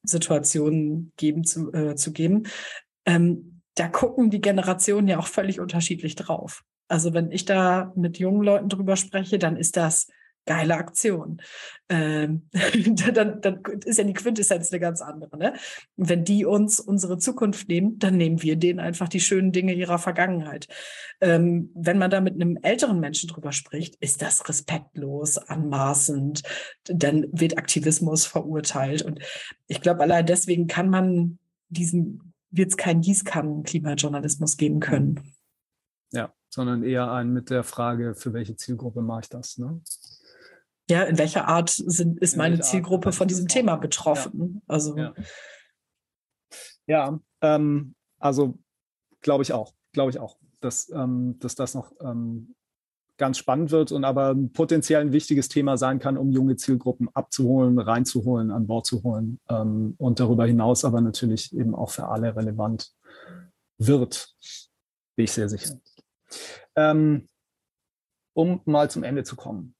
[0.03, 2.43] Situationen geben zu, äh, zu geben.
[3.05, 6.63] Ähm, da gucken die Generationen ja auch völlig unterschiedlich drauf.
[6.87, 10.07] Also wenn ich da mit jungen Leuten drüber spreche, dann ist das
[10.47, 11.41] geile Aktion.
[11.89, 12.49] Ähm,
[13.13, 15.37] dann, dann ist ja die Quintessenz eine ganz andere.
[15.37, 15.53] Ne?
[15.95, 19.99] Wenn die uns unsere Zukunft nehmen, dann nehmen wir denen einfach die schönen Dinge ihrer
[19.99, 20.67] Vergangenheit.
[21.21, 26.41] Ähm, wenn man da mit einem älteren Menschen drüber spricht, ist das respektlos, anmaßend,
[26.85, 29.03] dann wird Aktivismus verurteilt.
[29.03, 29.19] Und
[29.67, 31.37] ich glaube, allein deswegen kann man
[31.69, 35.33] diesen, wird es keinen Gießkannen-Klimajournalismus geben können.
[36.11, 39.57] Ja, sondern eher einen mit der Frage, für welche Zielgruppe mache ich das?
[39.57, 39.81] Ne?
[40.89, 44.55] Ja, in welcher Art sind, ist in meine Zielgruppe von diesem Thema betroffen?
[44.55, 44.61] Ja.
[44.67, 44.97] Also.
[44.97, 45.13] Ja,
[46.85, 48.57] ja ähm, also
[49.21, 52.55] glaube ich auch, glaube ich auch, dass, ähm, dass das noch ähm,
[53.17, 57.79] ganz spannend wird und aber potenziell ein wichtiges Thema sein kann, um junge Zielgruppen abzuholen,
[57.79, 62.35] reinzuholen, an Bord zu holen ähm, und darüber hinaus aber natürlich eben auch für alle
[62.35, 62.93] relevant
[63.77, 64.35] wird,
[65.15, 65.79] bin ich sehr sicher.
[66.75, 67.27] Ähm,
[68.33, 69.73] um mal zum Ende zu kommen.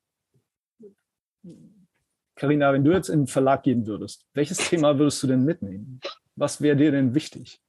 [2.36, 6.00] Karina, wenn du jetzt in den Verlag gehen würdest, welches Thema würdest du denn mitnehmen?
[6.36, 7.60] Was wäre dir denn wichtig?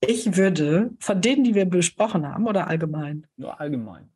[0.00, 3.26] Ich würde von denen, die wir besprochen haben, oder allgemein?
[3.36, 4.08] Nur allgemein.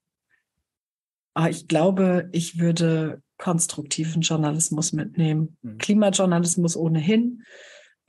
[1.34, 5.56] Ah, ich glaube, ich würde konstruktiven Journalismus mitnehmen.
[5.62, 5.78] Mhm.
[5.78, 7.44] Klimajournalismus ohnehin.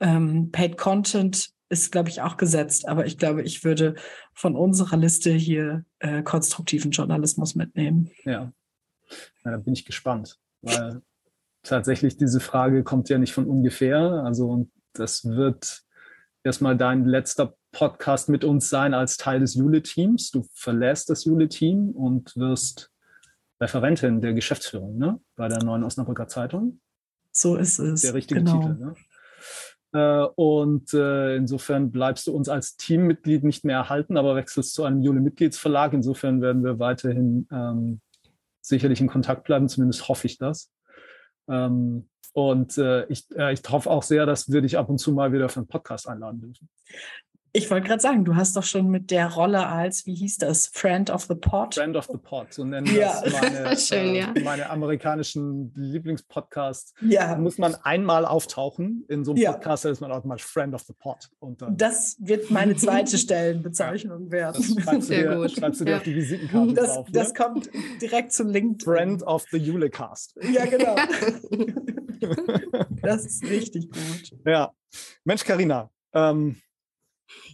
[0.00, 3.94] Ähm, Paid Content ist, glaube ich, auch gesetzt, aber ich glaube, ich würde
[4.32, 8.10] von unserer Liste hier äh, konstruktiven Journalismus mitnehmen.
[8.24, 8.52] Ja.
[9.44, 11.02] ja, da bin ich gespannt, weil
[11.62, 13.98] tatsächlich diese Frage kommt ja nicht von ungefähr.
[14.24, 15.82] Also und das wird
[16.44, 20.30] erstmal dein letzter Podcast mit uns sein als Teil des Jule-Teams.
[20.30, 22.90] Du verlässt das Jule-Team und wirst
[23.60, 25.20] Referentin der Geschäftsführung ne?
[25.36, 26.80] bei der neuen Osnabrücker Zeitung.
[27.32, 28.02] So ist es.
[28.02, 28.60] Der richtige genau.
[28.60, 28.74] Titel.
[28.74, 28.94] Ne?
[29.92, 34.84] Äh, und äh, insofern bleibst du uns als Teammitglied nicht mehr erhalten, aber wechselst zu
[34.84, 35.92] einem Jule-Mitgliedsverlag.
[35.92, 38.00] Insofern werden wir weiterhin ähm,
[38.68, 40.70] sicherlich in Kontakt bleiben, zumindest hoffe ich das.
[41.48, 45.12] Ähm, und äh, ich, äh, ich hoffe auch sehr, dass wir dich ab und zu
[45.12, 46.68] mal wieder für einen Podcast einladen dürfen.
[47.52, 50.66] Ich wollte gerade sagen, du hast doch schon mit der Rolle als, wie hieß das,
[50.66, 51.74] Friend of the Pod?
[51.74, 53.20] Friend of the Pod, so nennen ja.
[53.22, 54.34] das meine, Schön, äh, ja.
[54.44, 56.94] meine amerikanischen Lieblingspodcasts.
[57.00, 57.34] Ja.
[57.34, 59.52] Da muss man einmal auftauchen in so einem ja.
[59.52, 61.30] Podcast, da ist man automatisch Friend of the Pod.
[61.38, 64.62] Und dann, das wird meine zweite Stellenbezeichnung werden.
[64.76, 65.50] Das schreibst du Sehr dir, gut.
[65.52, 67.08] Schreibst du dir auf die Visitenkarte das, drauf.
[67.10, 67.34] Das ne?
[67.34, 67.70] kommt
[68.02, 68.80] direkt zu LinkedIn.
[68.80, 70.38] Friend of the Julecast.
[70.52, 70.96] Ja, genau.
[73.02, 74.38] das ist richtig gut.
[74.44, 74.72] Ja.
[75.24, 75.90] Mensch, Karina.
[76.12, 76.56] Ähm,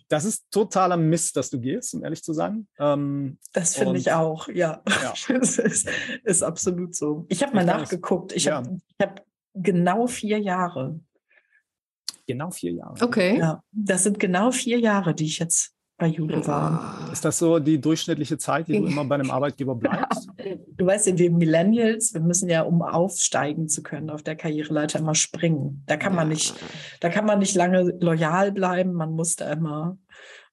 [0.09, 2.67] das ist totaler Mist, dass du gehst, um ehrlich zu sein.
[2.79, 4.83] Ähm, das finde ich auch, ja.
[4.87, 5.15] ja.
[5.39, 5.89] das ist,
[6.25, 7.27] ist, absolut so.
[7.29, 8.33] Ich habe mal nachgeguckt.
[8.33, 8.57] Ich ja.
[8.57, 9.25] habe hab
[9.55, 11.01] genau vier Jahre.
[12.27, 13.03] Genau vier Jahre.
[13.03, 13.39] Okay.
[13.39, 17.09] Ja, das sind genau vier Jahre, die ich jetzt bei Jule war.
[17.13, 20.29] Ist das so die durchschnittliche Zeit, die du immer bei einem Arbeitgeber bleibst?
[20.77, 24.99] Du weißt ja, wir Millennials, wir müssen ja, um aufsteigen zu können, auf der Karriereleiter
[24.99, 25.85] immer springen.
[25.87, 26.55] Da kann man nicht,
[27.01, 29.97] da kann man nicht lange loyal bleiben, man muss da immer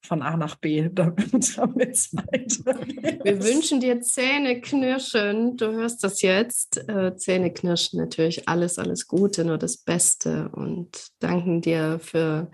[0.03, 3.23] von A nach B, damit es weitergeht.
[3.23, 5.57] Wir wünschen dir Zähne knirschen.
[5.57, 6.77] Du hörst das jetzt.
[6.89, 12.49] Äh, Zähne knirschen natürlich alles, alles Gute, nur das Beste und danken dir für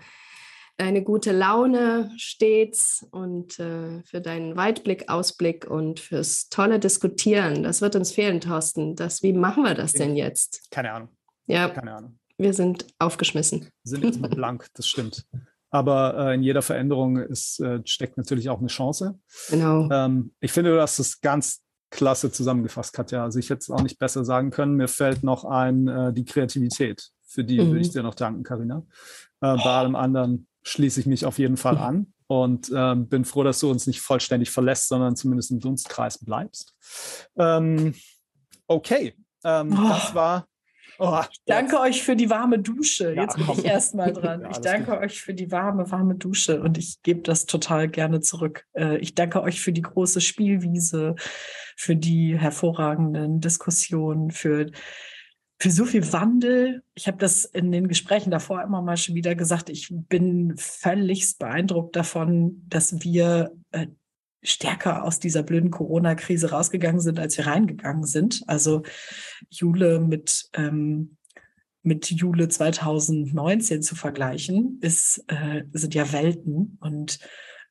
[0.78, 7.64] deine gute Laune stets und äh, für deinen Weitblick, Ausblick und fürs tolle Diskutieren.
[7.64, 8.94] Das wird uns fehlen, Thorsten.
[8.94, 10.70] Das, wie machen wir das denn jetzt?
[10.70, 11.08] Keine Ahnung.
[11.46, 12.18] Ja, keine Ahnung.
[12.38, 13.68] Wir sind aufgeschmissen.
[13.82, 15.26] Sind jetzt mal blank, das stimmt.
[15.70, 19.18] Aber äh, in jeder Veränderung ist, äh, steckt natürlich auch eine Chance.
[19.50, 19.90] Genau.
[19.90, 23.24] Ähm, ich finde, du hast es ganz klasse zusammengefasst, Katja.
[23.24, 24.74] Also ich hätte es auch nicht besser sagen können.
[24.74, 27.10] Mir fällt noch ein äh, die Kreativität.
[27.26, 27.66] Für die mhm.
[27.68, 28.84] würde ich dir noch danken, Karina.
[29.40, 33.42] Äh, bei allem anderen schließe ich mich auf jeden Fall an und ähm, bin froh,
[33.42, 36.74] dass du uns nicht vollständig verlässt, sondern zumindest im Dunstkreis bleibst.
[37.36, 37.94] Ähm,
[38.66, 39.88] okay, ähm, oh.
[39.88, 40.46] das war.
[41.00, 43.14] Oh, ich danke euch für die warme Dusche.
[43.14, 43.58] Ja, jetzt bin komm.
[43.58, 44.42] ich erstmal dran.
[44.42, 45.00] Ja, ich danke gut.
[45.00, 48.66] euch für die warme, warme Dusche und ich gebe das total gerne zurück.
[48.72, 51.14] Äh, ich danke euch für die große Spielwiese,
[51.76, 54.72] für die hervorragenden Diskussionen, für
[55.60, 56.82] für so viel Wandel.
[56.94, 59.70] Ich habe das in den Gesprächen davor immer mal schon wieder gesagt.
[59.70, 63.88] Ich bin völligst beeindruckt davon, dass wir äh,
[64.42, 68.44] stärker aus dieser blöden Corona-Krise rausgegangen sind, als wir reingegangen sind.
[68.46, 68.82] Also
[69.50, 71.16] Jule mit ähm,
[71.82, 76.76] mit Jule 2019 zu vergleichen, ist, äh, sind ja Welten.
[76.80, 77.18] Und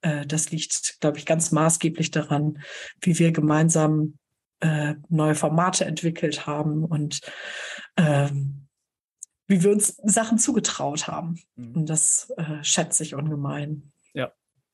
[0.02, 2.60] äh, das liegt, glaube ich, ganz maßgeblich daran,
[3.02, 4.18] wie wir gemeinsam
[4.60, 7.22] äh, neue Formate entwickelt haben und
[7.98, 8.68] ähm,
[9.48, 11.40] wie wir uns Sachen zugetraut haben.
[11.56, 11.76] Mhm.
[11.76, 13.92] Und das äh, schätze ich ungemein.
[14.14, 14.32] Ja.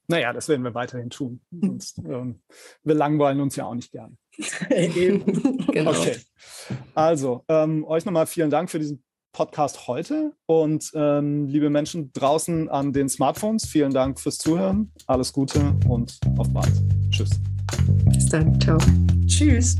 [0.08, 1.42] Naja, das werden wir weiterhin tun.
[1.52, 2.42] Sonst, ähm,
[2.84, 4.18] wir langweilen uns ja auch nicht gern.
[4.70, 5.92] genau.
[5.92, 6.18] Okay.
[6.94, 9.04] Also, ähm, euch nochmal vielen Dank für diesen
[9.34, 10.34] Podcast heute.
[10.46, 14.92] Und ähm, liebe Menschen draußen an den Smartphones, vielen Dank fürs Zuhören.
[15.08, 16.72] Alles Gute und auf bald.
[17.10, 17.32] Tschüss.
[18.06, 18.60] Bis dann.
[18.62, 18.78] Ciao.
[19.26, 19.76] Tschüss.